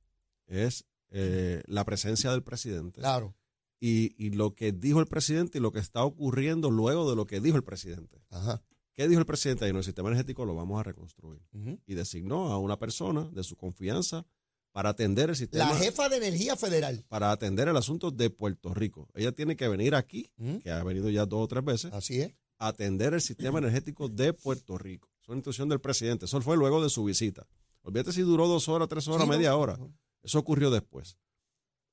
es 0.46 0.86
eh, 1.10 1.62
la 1.66 1.84
presencia 1.84 2.30
del 2.30 2.42
presidente 2.42 3.00
Claro. 3.00 3.34
y, 3.80 4.14
y 4.24 4.30
lo 4.30 4.54
que 4.54 4.72
dijo 4.72 5.00
el 5.00 5.06
presidente 5.06 5.58
y 5.58 5.60
lo 5.60 5.72
que 5.72 5.78
está 5.80 6.04
ocurriendo 6.04 6.70
luego 6.70 7.08
de 7.10 7.16
lo 7.16 7.26
que 7.26 7.40
dijo 7.40 7.56
el 7.56 7.64
presidente. 7.64 8.22
Ajá. 8.30 8.62
¿Qué 8.94 9.06
dijo 9.06 9.20
el 9.20 9.26
presidente? 9.26 9.64
Ahí, 9.64 9.72
no, 9.72 9.78
el 9.78 9.84
sistema 9.84 10.08
energético 10.08 10.44
lo 10.44 10.54
vamos 10.56 10.80
a 10.80 10.82
reconstruir. 10.82 11.40
Y 11.86 11.94
designó 11.94 12.50
a 12.52 12.58
una 12.58 12.78
persona 12.78 13.28
de 13.32 13.44
su 13.44 13.56
confianza 13.56 14.26
para 14.72 14.90
atender 14.90 15.30
el 15.30 15.36
sistema, 15.36 15.70
La 15.72 15.76
jefa 15.76 16.08
de 16.08 16.16
energía 16.18 16.56
federal. 16.56 17.04
para 17.08 17.32
atender 17.32 17.68
el 17.68 17.76
asunto 17.76 18.10
de 18.10 18.30
Puerto 18.30 18.74
Rico. 18.74 19.08
Ella 19.14 19.32
tiene 19.32 19.56
que 19.56 19.66
venir 19.68 19.94
aquí, 19.94 20.30
Ujú. 20.38 20.60
que 20.60 20.70
ha 20.70 20.82
venido 20.84 21.10
ya 21.10 21.26
dos 21.26 21.44
o 21.44 21.48
tres 21.48 21.64
veces, 21.64 21.92
Así 21.92 22.20
es. 22.20 22.34
a 22.58 22.68
atender 22.68 23.14
el 23.14 23.20
sistema 23.20 23.58
energético 23.58 24.08
de 24.08 24.32
Puerto 24.32 24.78
Rico. 24.78 25.08
Es 25.22 25.28
una 25.28 25.36
instrucción 25.38 25.68
del 25.68 25.80
presidente. 25.80 26.26
Eso 26.26 26.40
fue 26.40 26.56
luego 26.56 26.82
de 26.82 26.90
su 26.90 27.04
visita. 27.04 27.46
Olvídate 27.82 28.12
si 28.12 28.22
duró 28.22 28.46
dos 28.48 28.68
horas, 28.68 28.88
tres 28.88 29.06
horas, 29.08 29.22
Sí, 29.22 29.26
no. 29.28 29.32
media 29.36 29.56
hora. 29.56 29.78
Eso 30.22 30.38
ocurrió 30.38 30.70
después. 30.70 31.16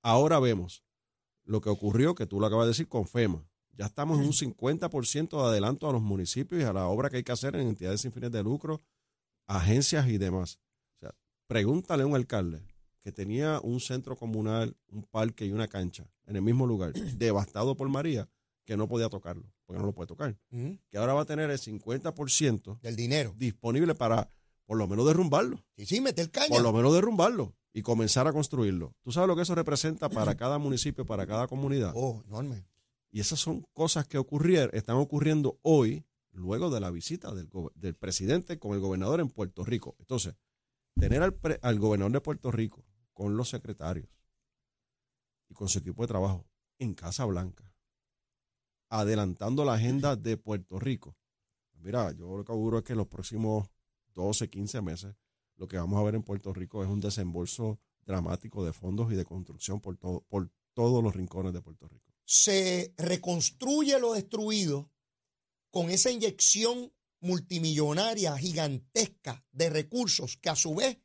Ahora 0.02 0.40
vemos 0.40 0.84
lo 1.44 1.62
que 1.62 1.70
ocurrió, 1.70 2.16
que 2.16 2.26
tú 2.26 2.40
lo 2.40 2.48
acabas 2.48 2.66
de 2.66 2.70
decir, 2.72 2.88
con 2.88 3.08
FEMA. 3.08 3.48
Ya 3.78 3.86
estamos 3.86 4.20
en 4.20 4.26
un 4.26 4.34
50% 4.34 5.42
de 5.42 5.48
adelanto 5.50 5.90
a 5.90 5.92
los 5.94 6.02
municipios 6.02 6.62
y 6.62 6.64
a 6.66 6.74
la 6.74 6.88
obra 6.88 7.10
que 7.10 7.18
hay 7.18 7.24
que 7.24 7.32
hacer 7.32 7.56
en 7.56 7.68
entidades 7.68 8.02
sin 8.02 8.12
fines 8.12 8.32
de 8.32 8.42
lucro, 8.44 8.82
agencias 9.48 10.08
y 10.08 10.18
demás. 10.18 10.60
Pregúntale 11.48 12.04
a 12.04 12.08
un 12.08 12.16
alcalde 12.16 12.62
que 13.02 13.12
tenía 13.12 13.60
un 13.62 13.80
centro 13.80 14.16
comunal, 14.16 14.76
un 14.90 15.04
parque 15.04 15.46
y 15.46 15.52
una 15.52 15.68
cancha 15.68 16.10
en 16.26 16.36
el 16.36 16.42
mismo 16.42 16.66
lugar, 16.66 16.94
devastado 17.18 17.76
por 17.76 17.88
María, 17.90 18.28
que 18.66 18.76
no 18.78 18.88
podía 18.88 19.10
tocarlo, 19.10 19.52
porque 19.66 19.80
no 19.80 19.86
lo 19.86 19.94
puede 19.94 20.08
tocar. 20.08 20.36
Que 20.90 20.98
ahora 20.98 21.14
va 21.14 21.22
a 21.22 21.26
tener 21.26 21.52
el 21.52 21.60
50% 21.60 22.80
Del 22.82 22.96
dinero. 22.96 23.34
disponible 23.38 23.94
para 23.94 24.28
por 24.66 24.78
lo 24.80 24.88
menos 24.88 25.06
derrumbarlo 25.06 25.64
Y 25.78 25.86
sí, 25.86 26.02
meter 26.02 26.32
caña. 26.32 26.48
por 26.50 26.64
lo 26.64 26.74
menos 26.74 26.92
derrumbarlo 26.94 27.54
y 27.72 27.84
comenzar 27.84 28.26
a 28.28 28.34
construirlo. 28.34 28.96
¿Tú 29.04 29.12
sabes 29.12 29.28
lo 29.28 29.36
que 29.36 29.44
eso 29.44 29.54
representa 29.54 30.10
para 30.10 30.36
cada 30.38 30.58
municipio, 30.58 31.06
para 31.06 31.28
cada 31.28 31.48
comunidad? 31.48 31.92
Oh, 31.96 32.24
enorme. 32.26 32.66
Y 33.12 33.20
esas 33.20 33.40
son 33.40 33.62
cosas 33.74 34.08
que 34.08 34.18
ocurrieron, 34.18 34.72
están 34.74 34.96
ocurriendo 34.96 35.60
hoy, 35.62 36.04
luego 36.32 36.72
de 36.72 36.80
la 36.80 36.90
visita 36.90 37.34
del, 37.36 37.48
del 37.76 37.94
presidente 37.96 38.58
con 38.58 38.74
el 38.74 38.80
gobernador 38.80 39.20
en 39.20 39.30
Puerto 39.30 39.64
Rico. 39.64 39.96
Entonces, 40.00 40.34
tener 41.00 41.22
al, 41.22 41.34
pre- 41.34 41.60
al 41.62 41.80
gobernador 41.80 42.14
de 42.14 42.22
Puerto 42.22 42.52
Rico 42.52 42.84
con 43.14 43.38
los 43.38 43.50
secretarios 43.50 44.10
y 45.50 45.54
con 45.54 45.70
su 45.70 45.80
equipo 45.80 46.02
de 46.04 46.08
trabajo 46.08 46.48
en 46.80 46.94
Casa 46.94 47.26
Blanca, 47.26 47.72
adelantando 48.90 49.64
la 49.66 49.74
agenda 49.74 50.16
de 50.16 50.38
Puerto 50.38 50.80
Rico. 50.80 51.16
Mira, 51.76 52.12
yo 52.14 52.38
lo 52.38 52.44
que 52.44 52.52
auguro 52.52 52.80
es 52.80 52.84
que 52.84 52.94
en 52.94 52.98
los 52.98 53.08
próximos 53.08 53.70
12, 54.14 54.50
15 54.50 54.82
meses, 54.82 55.16
lo 55.58 55.68
que 55.68 55.78
vamos 55.78 56.00
a 56.00 56.04
ver 56.04 56.16
en 56.16 56.24
Puerto 56.24 56.54
Rico 56.54 56.84
es 56.84 56.90
un 56.90 57.00
desembolso 57.00 57.80
dramático 58.06 58.66
de 58.66 58.74
fondos 58.74 59.12
y 59.12 59.16
de 59.16 59.26
construcción 59.26 59.80
por, 59.82 59.98
todo, 59.98 60.22
por 60.28 60.50
todos 60.74 61.04
los 61.04 61.16
rincones 61.16 61.54
de 61.54 61.62
Puerto 61.62 61.88
Rico. 61.88 62.12
Se 62.26 62.94
reconstruye 62.98 64.00
lo 64.00 64.14
destruido 64.14 64.92
con 65.70 65.90
esa 65.90 66.10
inyección 66.12 66.92
multimillonaria, 67.26 68.38
gigantesca 68.38 69.44
de 69.52 69.70
recursos 69.70 70.38
que 70.38 70.50
a 70.50 70.56
su 70.56 70.76
vez 70.76 70.98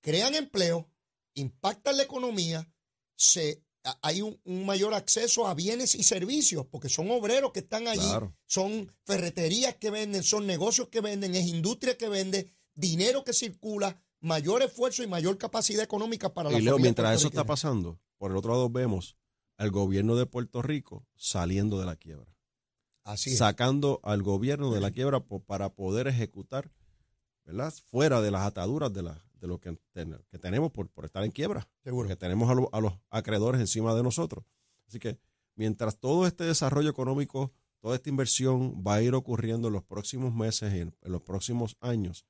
crean 0.00 0.34
empleo, 0.34 0.88
impactan 1.34 1.96
la 1.96 2.04
economía, 2.04 2.70
se, 3.16 3.62
hay 4.02 4.22
un, 4.22 4.40
un 4.44 4.64
mayor 4.64 4.94
acceso 4.94 5.46
a 5.46 5.54
bienes 5.54 5.94
y 5.94 6.02
servicios, 6.02 6.66
porque 6.70 6.88
son 6.88 7.10
obreros 7.10 7.52
que 7.52 7.60
están 7.60 7.88
allí, 7.88 8.00
Claro. 8.00 8.36
son 8.46 8.92
ferreterías 9.04 9.76
que 9.76 9.90
venden, 9.90 10.22
son 10.22 10.46
negocios 10.46 10.88
que 10.88 11.00
venden, 11.00 11.34
es 11.34 11.46
industria 11.46 11.96
que 11.98 12.08
vende, 12.08 12.52
dinero 12.74 13.24
que 13.24 13.32
circula, 13.32 14.00
mayor 14.20 14.62
esfuerzo 14.62 15.02
y 15.02 15.06
mayor 15.06 15.36
capacidad 15.38 15.82
económica 15.82 16.32
para 16.32 16.50
la 16.50 16.58
Y 16.58 16.62
Leo, 16.62 16.74
familia 16.74 16.82
mientras 16.86 17.16
eso 17.18 17.28
está 17.28 17.44
pasando, 17.44 18.00
por 18.18 18.30
el 18.30 18.36
otro 18.36 18.52
lado 18.52 18.70
vemos 18.70 19.16
al 19.56 19.70
gobierno 19.70 20.16
de 20.16 20.26
Puerto 20.26 20.62
Rico 20.62 21.06
saliendo 21.16 21.78
de 21.80 21.86
la 21.86 21.96
quiebra, 21.96 22.35
Así 23.06 23.30
es. 23.30 23.38
sacando 23.38 24.00
al 24.02 24.22
gobierno 24.22 24.72
de 24.72 24.80
la 24.80 24.90
quiebra 24.90 25.20
para 25.20 25.72
poder 25.74 26.08
ejecutar, 26.08 26.70
¿verdad? 27.44 27.72
Fuera 27.86 28.20
de 28.20 28.30
las 28.30 28.42
ataduras 28.46 28.92
de, 28.92 29.02
la, 29.04 29.24
de 29.34 29.46
lo 29.46 29.60
que, 29.60 29.78
ten- 29.92 30.18
que 30.28 30.38
tenemos 30.38 30.72
por, 30.72 30.88
por 30.90 31.04
estar 31.04 31.22
en 31.24 31.30
quiebra, 31.30 31.68
Seguro. 31.84 32.08
porque 32.08 32.16
tenemos 32.16 32.50
a, 32.50 32.54
lo- 32.54 32.68
a 32.72 32.80
los 32.80 32.92
acreedores 33.10 33.60
encima 33.60 33.94
de 33.94 34.02
nosotros. 34.02 34.44
Así 34.88 34.98
que 34.98 35.18
mientras 35.54 35.98
todo 35.98 36.26
este 36.26 36.44
desarrollo 36.44 36.90
económico, 36.90 37.52
toda 37.80 37.94
esta 37.94 38.08
inversión 38.10 38.82
va 38.86 38.94
a 38.96 39.02
ir 39.02 39.14
ocurriendo 39.14 39.68
en 39.68 39.74
los 39.74 39.84
próximos 39.84 40.34
meses 40.34 40.74
y 40.74 40.80
en, 40.80 40.96
en 41.00 41.12
los 41.12 41.22
próximos 41.22 41.76
años, 41.80 42.26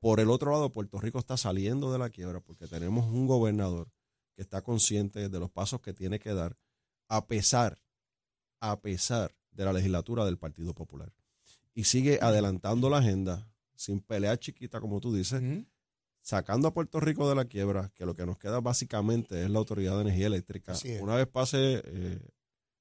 por 0.00 0.18
el 0.20 0.30
otro 0.30 0.50
lado, 0.50 0.72
Puerto 0.72 0.98
Rico 1.00 1.18
está 1.20 1.36
saliendo 1.36 1.92
de 1.92 1.98
la 1.98 2.10
quiebra 2.10 2.40
porque 2.40 2.66
tenemos 2.66 3.06
un 3.06 3.26
gobernador 3.26 3.90
que 4.34 4.42
está 4.42 4.62
consciente 4.62 5.28
de 5.28 5.38
los 5.40 5.50
pasos 5.50 5.80
que 5.80 5.92
tiene 5.92 6.18
que 6.18 6.34
dar, 6.34 6.56
a 7.08 7.26
pesar, 7.26 7.80
a 8.60 8.80
pesar 8.80 9.34
de 9.58 9.64
la 9.64 9.72
legislatura 9.72 10.24
del 10.24 10.38
Partido 10.38 10.72
Popular. 10.72 11.12
Y 11.74 11.84
sigue 11.84 12.18
adelantando 12.22 12.88
la 12.88 12.98
agenda 12.98 13.50
sin 13.74 14.00
pelear 14.00 14.38
chiquita, 14.38 14.80
como 14.80 15.00
tú 15.00 15.12
dices, 15.14 15.42
sacando 16.22 16.68
a 16.68 16.74
Puerto 16.74 17.00
Rico 17.00 17.28
de 17.28 17.34
la 17.34 17.44
quiebra, 17.44 17.90
que 17.94 18.06
lo 18.06 18.14
que 18.14 18.24
nos 18.24 18.38
queda 18.38 18.60
básicamente 18.60 19.42
es 19.42 19.50
la 19.50 19.58
Autoridad 19.58 19.96
de 19.96 20.02
Energía 20.02 20.28
Eléctrica. 20.28 20.74
Una 21.00 21.16
vez 21.16 21.26
pase 21.26 21.82
eh, 21.84 22.20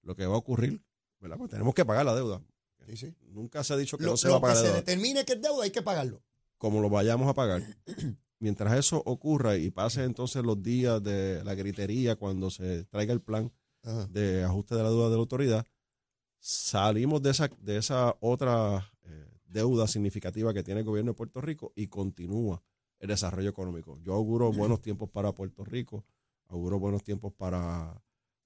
lo 0.03 0.15
que 0.15 0.25
va 0.27 0.35
a 0.35 0.37
ocurrir. 0.37 0.81
Pues 1.19 1.31
tenemos 1.49 1.73
que 1.73 1.83
pagar 1.83 2.05
la 2.05 2.15
deuda. 2.15 2.41
Sí, 2.85 2.95
sí. 2.95 3.15
Nunca 3.31 3.63
se 3.63 3.73
ha 3.73 3.77
dicho 3.77 3.97
que 3.97 4.05
Lo, 4.05 4.11
no 4.11 4.17
se 4.17 4.27
lo 4.27 4.33
va 4.33 4.37
a 4.37 4.39
que 4.39 4.41
pagar 4.43 4.55
la 4.55 4.61
se 4.61 4.67
deuda 4.67 4.79
determine 4.81 5.25
que 5.25 5.33
es 5.33 5.41
deuda 5.41 5.63
hay 5.63 5.71
que 5.71 5.81
pagarlo. 5.81 6.21
como 6.59 6.79
lo 6.79 6.89
vayamos 6.89 7.27
a 7.27 7.33
pagar. 7.33 7.63
Mientras 8.39 8.77
eso 8.77 9.01
ocurra 9.03 9.57
y 9.57 9.71
pase 9.71 10.03
entonces 10.03 10.43
los 10.43 10.61
días 10.61 11.01
de 11.01 11.43
la 11.43 11.55
gritería 11.55 12.15
cuando 12.15 12.51
se 12.51 12.85
traiga 12.85 13.11
el 13.13 13.21
plan 13.21 13.51
Ajá. 13.81 14.05
de 14.11 14.43
ajuste 14.43 14.75
de 14.75 14.83
la 14.83 14.89
deuda 14.89 15.05
de 15.09 15.15
la 15.15 15.19
autoridad, 15.21 15.65
salimos 16.39 17.21
de 17.21 17.31
esa, 17.31 17.49
de 17.59 17.77
esa 17.77 18.15
otra 18.19 18.91
eh, 19.03 19.27
deuda 19.45 19.87
significativa 19.87 20.53
que 20.53 20.63
tiene 20.63 20.81
el 20.81 20.85
gobierno 20.85 21.11
de 21.11 21.17
Puerto 21.17 21.41
Rico 21.41 21.73
y 21.75 21.87
continúa 21.87 22.61
el 22.99 23.09
desarrollo 23.09 23.49
económico. 23.49 23.99
Yo 24.01 24.13
auguro 24.13 24.51
buenos 24.51 24.81
tiempos 24.81 25.09
para 25.09 25.31
Puerto 25.33 25.63
Rico, 25.63 26.05
auguro 26.47 26.79
buenos 26.79 27.03
tiempos 27.03 27.33
para, 27.33 28.01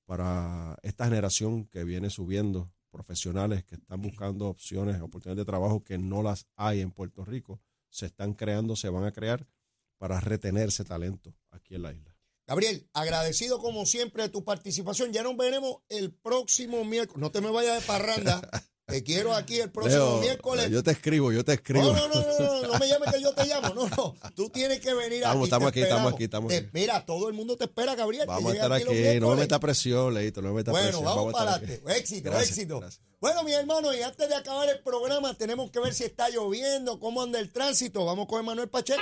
para 0.06 0.78
esta 0.84 1.06
generación 1.06 1.66
que 1.66 1.84
viene 1.84 2.10
subiendo, 2.10 2.72
profesionales 2.90 3.64
que 3.64 3.76
están 3.76 4.02
buscando 4.02 4.48
opciones, 4.48 5.02
oportunidades 5.02 5.46
de 5.46 5.50
trabajo 5.50 5.84
que 5.84 5.98
no 5.98 6.22
las 6.22 6.48
hay 6.56 6.82
en 6.82 6.92
Puerto 6.92 7.24
Rico, 7.24 7.62
se 7.90 8.08
están 8.08 8.34
creando, 8.34 8.76
se 8.76 8.90
van 8.90 9.06
a 9.06 9.12
crear 9.12 9.48
para 9.98 10.20
retenerse 10.20 10.84
talento 10.84 11.34
aquí 11.52 11.76
en 11.76 11.84
la 11.84 11.94
isla. 11.94 12.11
Gabriel, 12.52 12.86
agradecido 12.92 13.60
como 13.60 13.86
siempre 13.86 14.24
de 14.24 14.30
tu 14.30 14.44
participación. 14.44 15.14
Ya 15.14 15.24
nos 15.24 15.38
veremos 15.38 15.78
el 15.88 16.12
próximo 16.14 16.84
miércoles. 16.84 17.22
No 17.22 17.32
te 17.32 17.40
me 17.40 17.50
vayas 17.50 17.80
de 17.80 17.88
parranda. 17.88 18.42
Te 18.88 19.04
quiero 19.04 19.34
aquí 19.34 19.58
el 19.62 19.72
próximo 19.72 20.04
Leo, 20.04 20.18
miércoles. 20.20 20.70
yo 20.70 20.84
te 20.84 20.92
escribo, 20.92 21.32
yo 21.32 21.46
te 21.46 21.54
escribo. 21.54 21.86
No, 21.94 21.94
no, 21.94 22.08
no, 22.10 22.16
no, 22.40 22.62
no, 22.62 22.68
no 22.74 22.78
me 22.78 22.90
llames 22.90 23.14
que 23.14 23.22
yo 23.22 23.34
te 23.34 23.46
llamo. 23.46 23.74
No, 23.74 23.88
no. 23.88 24.16
Tú 24.36 24.50
tienes 24.50 24.82
que 24.82 24.94
venir 24.94 25.20
Estamos- 25.20 25.38
aquí. 25.38 25.44
estamos 25.46 25.68
aquí, 25.70 25.82
estamos 25.82 26.14
aquí, 26.14 26.24
estamos 26.26 26.50
Te- 26.50 26.58
aquí. 26.58 26.68
Mira, 26.74 27.06
todo 27.06 27.30
el 27.30 27.34
mundo 27.34 27.56
te 27.56 27.64
espera, 27.64 27.96
Gabriel. 27.96 28.26
Vamos 28.28 28.52
a 28.52 28.56
estar 28.56 28.74
aquí, 28.74 29.20
no 29.22 29.30
me 29.30 29.36
meta 29.38 29.58
presión, 29.58 30.14
Leito, 30.14 30.42
no 30.42 30.50
me 30.50 30.56
meta 30.56 30.72
Bueno, 30.72 30.88
presión. 30.88 31.06
vamos, 31.06 31.26
a 31.28 31.30
estar 31.30 31.46
para 31.46 31.56
adelante. 31.56 31.98
Éxito, 31.98 32.32
Gracias, 32.32 32.50
éxito. 32.58 32.80
gracias. 32.82 33.02
Bueno, 33.22 33.44
mi 33.44 33.54
hermano, 33.54 33.94
y 33.94 34.02
antes 34.02 34.28
de 34.28 34.36
acabar 34.36 34.68
el 34.68 34.80
programa, 34.84 35.36
tenemos 35.38 35.72
que 35.72 35.80
ver 35.80 35.94
si 35.94 36.04
está 36.04 36.28
lloviendo, 36.30 37.00
cómo 37.00 37.22
anda 37.22 37.40
el 37.40 37.50
tránsito. 37.54 38.04
Vamos 38.04 38.28
con 38.28 38.42
Emanuel 38.42 38.68
Pacheco. 38.68 39.00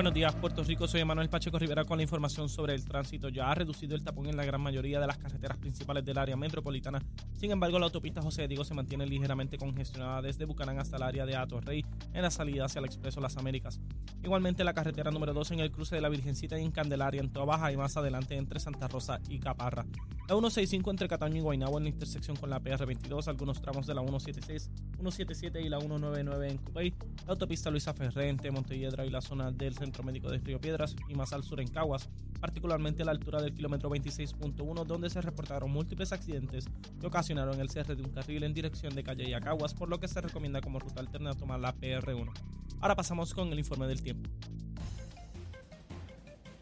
Buenos 0.00 0.14
días, 0.14 0.34
Puerto 0.36 0.64
Rico. 0.64 0.88
Soy 0.88 1.04
Manuel 1.04 1.28
Pacheco 1.28 1.58
Rivera 1.58 1.84
con 1.84 1.98
la 1.98 2.02
información 2.02 2.48
sobre 2.48 2.74
el 2.74 2.86
tránsito. 2.86 3.28
Ya 3.28 3.50
ha 3.50 3.54
reducido 3.54 3.94
el 3.94 4.02
tapón 4.02 4.28
en 4.28 4.36
la 4.38 4.46
gran 4.46 4.58
mayoría 4.58 4.98
de 4.98 5.06
las 5.06 5.18
carreteras 5.18 5.58
principales 5.58 6.02
del 6.06 6.16
área 6.16 6.36
metropolitana. 6.36 7.02
Sin 7.34 7.50
embargo, 7.50 7.78
la 7.78 7.84
autopista 7.84 8.22
José 8.22 8.48
Diego 8.48 8.64
se 8.64 8.72
mantiene 8.72 9.06
ligeramente 9.06 9.58
congestionada 9.58 10.22
desde 10.22 10.46
Bucanán 10.46 10.78
hasta 10.78 10.96
el 10.96 11.02
área 11.02 11.26
de 11.26 11.36
Atorrey 11.36 11.84
en 12.14 12.22
la 12.22 12.30
salida 12.30 12.64
hacia 12.64 12.78
el 12.78 12.86
Expreso 12.86 13.20
Las 13.20 13.36
Américas. 13.36 13.78
Igualmente, 14.22 14.64
la 14.64 14.72
carretera 14.72 15.10
número 15.10 15.34
2 15.34 15.50
en 15.50 15.60
el 15.60 15.70
cruce 15.70 15.96
de 15.96 16.00
la 16.00 16.08
Virgencita 16.08 16.58
y 16.58 16.64
en 16.64 16.70
Candelaria 16.70 17.20
en 17.20 17.30
Toa 17.30 17.44
Baja 17.44 17.70
y 17.70 17.76
más 17.76 17.98
adelante 17.98 18.36
entre 18.36 18.58
Santa 18.58 18.88
Rosa 18.88 19.20
y 19.28 19.38
Caparra. 19.38 19.84
La 20.30 20.36
165 20.36 20.90
entre 20.92 21.08
Cataño 21.08 21.38
y 21.38 21.40
Guaynabo 21.40 21.76
en 21.76 21.84
la 21.84 21.90
intersección 21.90 22.36
con 22.36 22.48
la 22.48 22.60
PR22, 22.60 23.26
algunos 23.28 23.60
tramos 23.60 23.86
de 23.86 23.94
la 23.94 24.00
176, 24.00 24.70
177 24.94 25.60
y 25.60 25.68
la 25.68 25.80
199 25.80 26.48
en 26.48 26.56
Cupey, 26.58 26.94
la 27.26 27.32
autopista 27.32 27.68
Luisa 27.68 27.92
Ferré 27.92 28.28
entre 28.28 28.50
Montelledra 28.50 29.04
y 29.04 29.10
la 29.10 29.20
zona 29.20 29.50
del 29.50 29.74
Centro 29.74 29.89
Médico 30.02 30.30
de 30.30 30.38
Río 30.38 30.60
Piedras 30.60 30.96
y 31.08 31.14
más 31.14 31.32
al 31.32 31.42
sur 31.42 31.60
en 31.60 31.68
Caguas, 31.68 32.08
particularmente 32.40 33.02
a 33.02 33.04
la 33.06 33.12
altura 33.12 33.42
del 33.42 33.52
kilómetro 33.52 33.90
26.1 33.90 34.84
donde 34.86 35.10
se 35.10 35.20
reportaron 35.20 35.70
múltiples 35.70 36.12
accidentes 36.12 36.66
que 37.00 37.06
ocasionaron 37.06 37.60
el 37.60 37.68
cierre 37.68 37.96
de 37.96 38.02
un 38.02 38.10
carril 38.10 38.44
en 38.44 38.54
dirección 38.54 38.94
de 38.94 39.02
Calle 39.02 39.28
y 39.28 39.34
a 39.34 39.40
Caguas, 39.40 39.74
por 39.74 39.88
lo 39.88 40.00
que 40.00 40.08
se 40.08 40.20
recomienda 40.20 40.60
como 40.60 40.78
ruta 40.78 41.00
alterna 41.00 41.34
tomar 41.34 41.60
la 41.60 41.74
PR1. 41.74 42.32
Ahora 42.80 42.96
pasamos 42.96 43.34
con 43.34 43.52
el 43.52 43.58
informe 43.58 43.86
del 43.86 44.02
tiempo. 44.02 44.30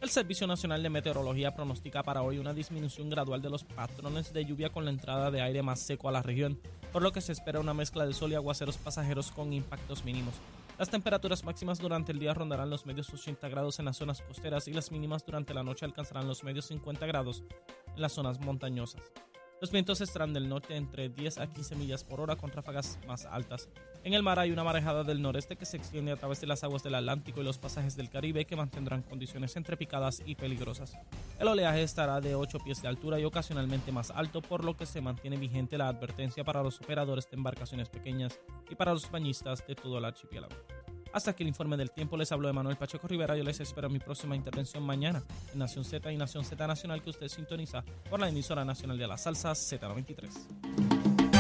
El 0.01 0.11
Servicio 0.11 0.47
Nacional 0.47 0.81
de 0.81 0.91
Meteorología 0.91 1.57
pronostica 1.57 2.05
para 2.05 2.23
hoy 2.23 2.39
una 2.39 2.55
disminución 2.55 3.11
gradual 3.11 3.43
de 3.43 3.51
los 3.51 3.65
patrones 3.65 4.33
de 4.33 4.45
lluvia 4.45 4.71
con 4.71 4.85
la 4.85 4.93
entrada 4.93 5.33
de 5.33 5.43
aire 5.43 5.61
más 5.61 5.81
seco 5.81 6.09
a 6.09 6.13
la 6.13 6.23
región, 6.23 6.61
por 6.93 7.03
lo 7.03 7.11
que 7.11 7.21
se 7.21 7.33
espera 7.33 7.59
una 7.59 7.75
mezcla 7.75 8.07
de 8.07 8.15
sol 8.15 8.31
y 8.31 8.37
aguaceros 8.37 8.79
pasajeros 8.79 9.33
con 9.33 9.53
impactos 9.53 10.05
mínimos. 10.05 10.35
Las 10.79 10.91
temperaturas 10.91 11.43
máximas 11.43 11.81
durante 11.81 12.13
el 12.13 12.21
día 12.21 12.33
rondarán 12.33 12.71
los 12.71 12.87
medios 12.87 13.13
80 13.13 13.49
grados 13.49 13.81
en 13.81 13.87
las 13.87 13.97
zonas 13.97 14.23
costeras 14.23 14.69
y 14.69 14.73
las 14.73 14.93
mínimas 14.93 15.27
durante 15.27 15.53
la 15.53 15.65
noche 15.65 15.85
alcanzarán 15.85 16.29
los 16.29 16.45
medios 16.45 16.67
50 16.67 17.05
grados 17.05 17.43
en 17.97 18.01
las 18.01 18.13
zonas 18.13 18.39
montañosas. 18.39 19.03
Los 19.61 19.73
vientos 19.73 20.01
estarán 20.01 20.33
del 20.33 20.49
norte 20.49 20.77
entre 20.77 21.09
10 21.09 21.39
a 21.39 21.49
15 21.49 21.75
millas 21.75 22.05
por 22.05 22.21
hora 22.21 22.37
con 22.37 22.53
ráfagas 22.53 22.97
más 23.09 23.27
altas. 23.27 23.69
En 24.05 24.15
el 24.15 24.23
mar 24.23 24.39
hay 24.39 24.53
una 24.53 24.63
marejada 24.63 25.03
del 25.03 25.21
noreste 25.21 25.57
que 25.57 25.67
se 25.67 25.77
extiende 25.77 26.13
a 26.13 26.17
través 26.17 26.41
de 26.41 26.47
las 26.47 26.63
aguas 26.63 26.85
del 26.85 26.95
Atlántico 26.95 27.41
y 27.41 27.45
los 27.45 27.59
pasajes 27.59 27.97
del 27.97 28.09
Caribe 28.09 28.45
que 28.45 28.55
mantendrán 28.55 29.03
condiciones 29.03 29.57
entre 29.57 29.77
picadas 29.77 30.23
y 30.25 30.37
peligrosas. 30.37 30.97
El 31.41 31.49
oleaje 31.49 31.83
estará 31.83 32.21
de 32.21 32.37
8 32.37 32.61
pies 32.61 32.83
de 32.83 32.89
altura 32.89 33.19
y 33.19 33.25
ocasionalmente 33.25 33.91
más 33.91 34.13
alto, 34.13 34.43
por 34.43 34.65
lo 34.65 34.77
que 34.77 34.87
se 34.87 35.01
mantiene 35.01 35.37
vigente 35.37 35.77
la 35.77 35.89
advertencia 35.89 36.45
para 36.45 36.63
los 36.63 36.81
operadores 36.81 37.29
de 37.29 37.37
embarcaciones 37.37 37.89
pequeñas 37.89 38.39
y 38.71 38.77
para 38.77 38.93
los 38.93 39.11
bañistas 39.11 39.67
de 39.67 39.75
todo 39.75 39.99
el 39.99 40.05
archipiélago. 40.05 40.55
Hasta 41.13 41.31
aquí 41.31 41.43
el 41.43 41.49
informe 41.49 41.77
del 41.77 41.91
tiempo. 41.91 42.17
Les 42.17 42.31
hablo 42.33 42.49
de 42.49 42.55
Manuel 42.55 42.77
Pacheco 42.77 43.09
Rivera. 43.09 43.37
Yo 43.37 43.45
les 43.45 43.61
espero 43.61 43.89
mi 43.89 43.99
próxima 43.99 44.37
intervención 44.37 44.83
mañana 44.83 45.23
en 45.53 45.59
Nación 45.59 45.85
Z 45.85 46.13
y 46.13 46.17
Nación 46.17 46.45
Z 46.45 46.67
Nacional 46.67 47.03
que 47.03 47.11
usted 47.11 47.29
sintoniza 47.29 47.83
por 48.11 48.21
la 48.21 48.29
emisora 48.29 48.65
nacional 48.65 48.99
de 48.99 49.07
la 49.07 49.17
salsa 49.17 49.53
Z93. 49.53 51.39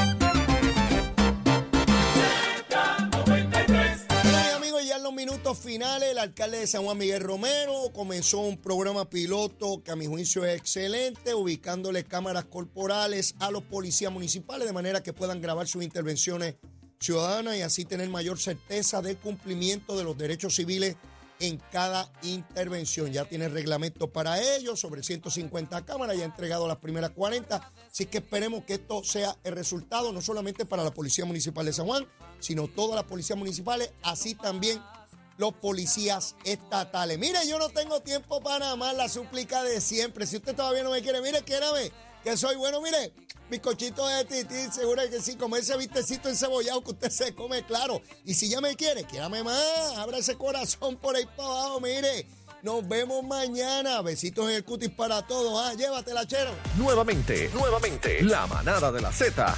Bueno, 3.26 3.50
mis 4.24 4.54
amigos, 4.54 4.86
ya 4.86 4.96
en 4.96 5.02
los 5.02 5.12
minutos 5.12 5.58
finales, 5.58 6.10
el 6.10 6.18
alcalde 6.18 6.60
de 6.60 6.66
San 6.66 6.84
Juan 6.84 6.96
Miguel 6.96 7.22
Romero 7.22 7.92
comenzó 7.92 8.40
un 8.40 8.56
programa 8.56 9.08
piloto 9.08 9.82
que 9.82 9.90
a 9.90 9.96
mi 9.96 10.06
juicio 10.06 10.44
es 10.44 10.58
excelente, 10.58 11.34
ubicándole 11.34 12.04
cámaras 12.04 12.46
corporales 12.46 13.34
a 13.38 13.50
los 13.50 13.62
policías 13.64 14.12
municipales 14.12 14.66
de 14.66 14.72
manera 14.72 15.02
que 15.02 15.12
puedan 15.12 15.40
grabar 15.40 15.68
sus 15.68 15.82
intervenciones 15.82 16.56
ciudadanas 17.00 17.56
y 17.56 17.62
así 17.62 17.84
tener 17.84 18.08
mayor 18.08 18.38
certeza 18.38 19.02
del 19.02 19.16
cumplimiento 19.16 19.96
de 19.96 20.04
los 20.04 20.16
derechos 20.16 20.56
civiles 20.56 20.96
en 21.40 21.58
cada 21.70 22.10
intervención. 22.22 23.12
Ya 23.12 23.24
tiene 23.24 23.48
reglamento 23.48 24.08
para 24.08 24.40
ello, 24.40 24.76
sobre 24.76 25.02
150 25.02 25.84
cámaras, 25.84 26.16
ya 26.16 26.22
ha 26.22 26.26
entregado 26.26 26.66
las 26.66 26.78
primeras 26.78 27.10
40, 27.10 27.72
así 27.90 28.06
que 28.06 28.18
esperemos 28.18 28.64
que 28.64 28.74
esto 28.74 29.04
sea 29.04 29.36
el 29.44 29.54
resultado 29.54 30.12
no 30.12 30.20
solamente 30.20 30.66
para 30.66 30.84
la 30.84 30.92
Policía 30.92 31.24
Municipal 31.24 31.64
de 31.66 31.72
San 31.72 31.86
Juan, 31.86 32.06
sino 32.40 32.68
todas 32.68 32.96
las 32.96 33.04
policías 33.04 33.38
municipales, 33.38 33.90
así 34.02 34.34
también 34.34 34.80
los 35.38 35.54
policías 35.54 36.34
estatales. 36.44 37.18
Mire, 37.18 37.38
yo 37.48 37.58
no 37.58 37.68
tengo 37.68 38.00
tiempo 38.00 38.40
para 38.40 38.74
más 38.76 38.96
la 38.96 39.08
súplica 39.08 39.62
de 39.62 39.80
siempre. 39.80 40.26
Si 40.26 40.36
usted 40.36 40.54
todavía 40.54 40.82
no 40.82 40.90
me 40.90 41.00
quiere, 41.00 41.22
mire, 41.22 41.42
quiérame, 41.42 41.92
que 42.22 42.36
soy 42.36 42.56
bueno, 42.56 42.80
mire, 42.80 43.12
bizcochito 43.50 44.06
de 44.06 44.24
tití, 44.24 44.70
seguro 44.72 45.02
que 45.10 45.20
sí, 45.20 45.36
como 45.36 45.56
ese 45.56 45.76
vistecito 45.76 46.28
encebollado 46.28 46.82
que 46.82 46.90
usted 46.90 47.10
se 47.10 47.34
come, 47.34 47.64
claro. 47.64 48.00
Y 48.24 48.34
si 48.34 48.48
ya 48.48 48.60
me 48.60 48.76
quiere, 48.76 49.04
quiérame 49.04 49.42
más, 49.42 49.96
abra 49.96 50.18
ese 50.18 50.36
corazón 50.36 50.96
por 50.96 51.16
ahí 51.16 51.26
para 51.36 51.48
abajo, 51.48 51.80
mire. 51.80 52.26
Nos 52.62 52.86
vemos 52.88 53.22
mañana. 53.24 54.02
Besitos 54.02 54.48
en 54.50 54.56
el 54.56 54.64
cutis 54.64 54.90
para 54.90 55.24
todos. 55.24 55.64
Ah, 55.64 55.74
llévatela, 55.74 56.26
chero. 56.26 56.50
Nuevamente, 56.76 57.48
nuevamente, 57.54 58.20
la 58.22 58.48
manada 58.48 58.90
de 58.90 59.00
la 59.00 59.12
Z. 59.12 59.54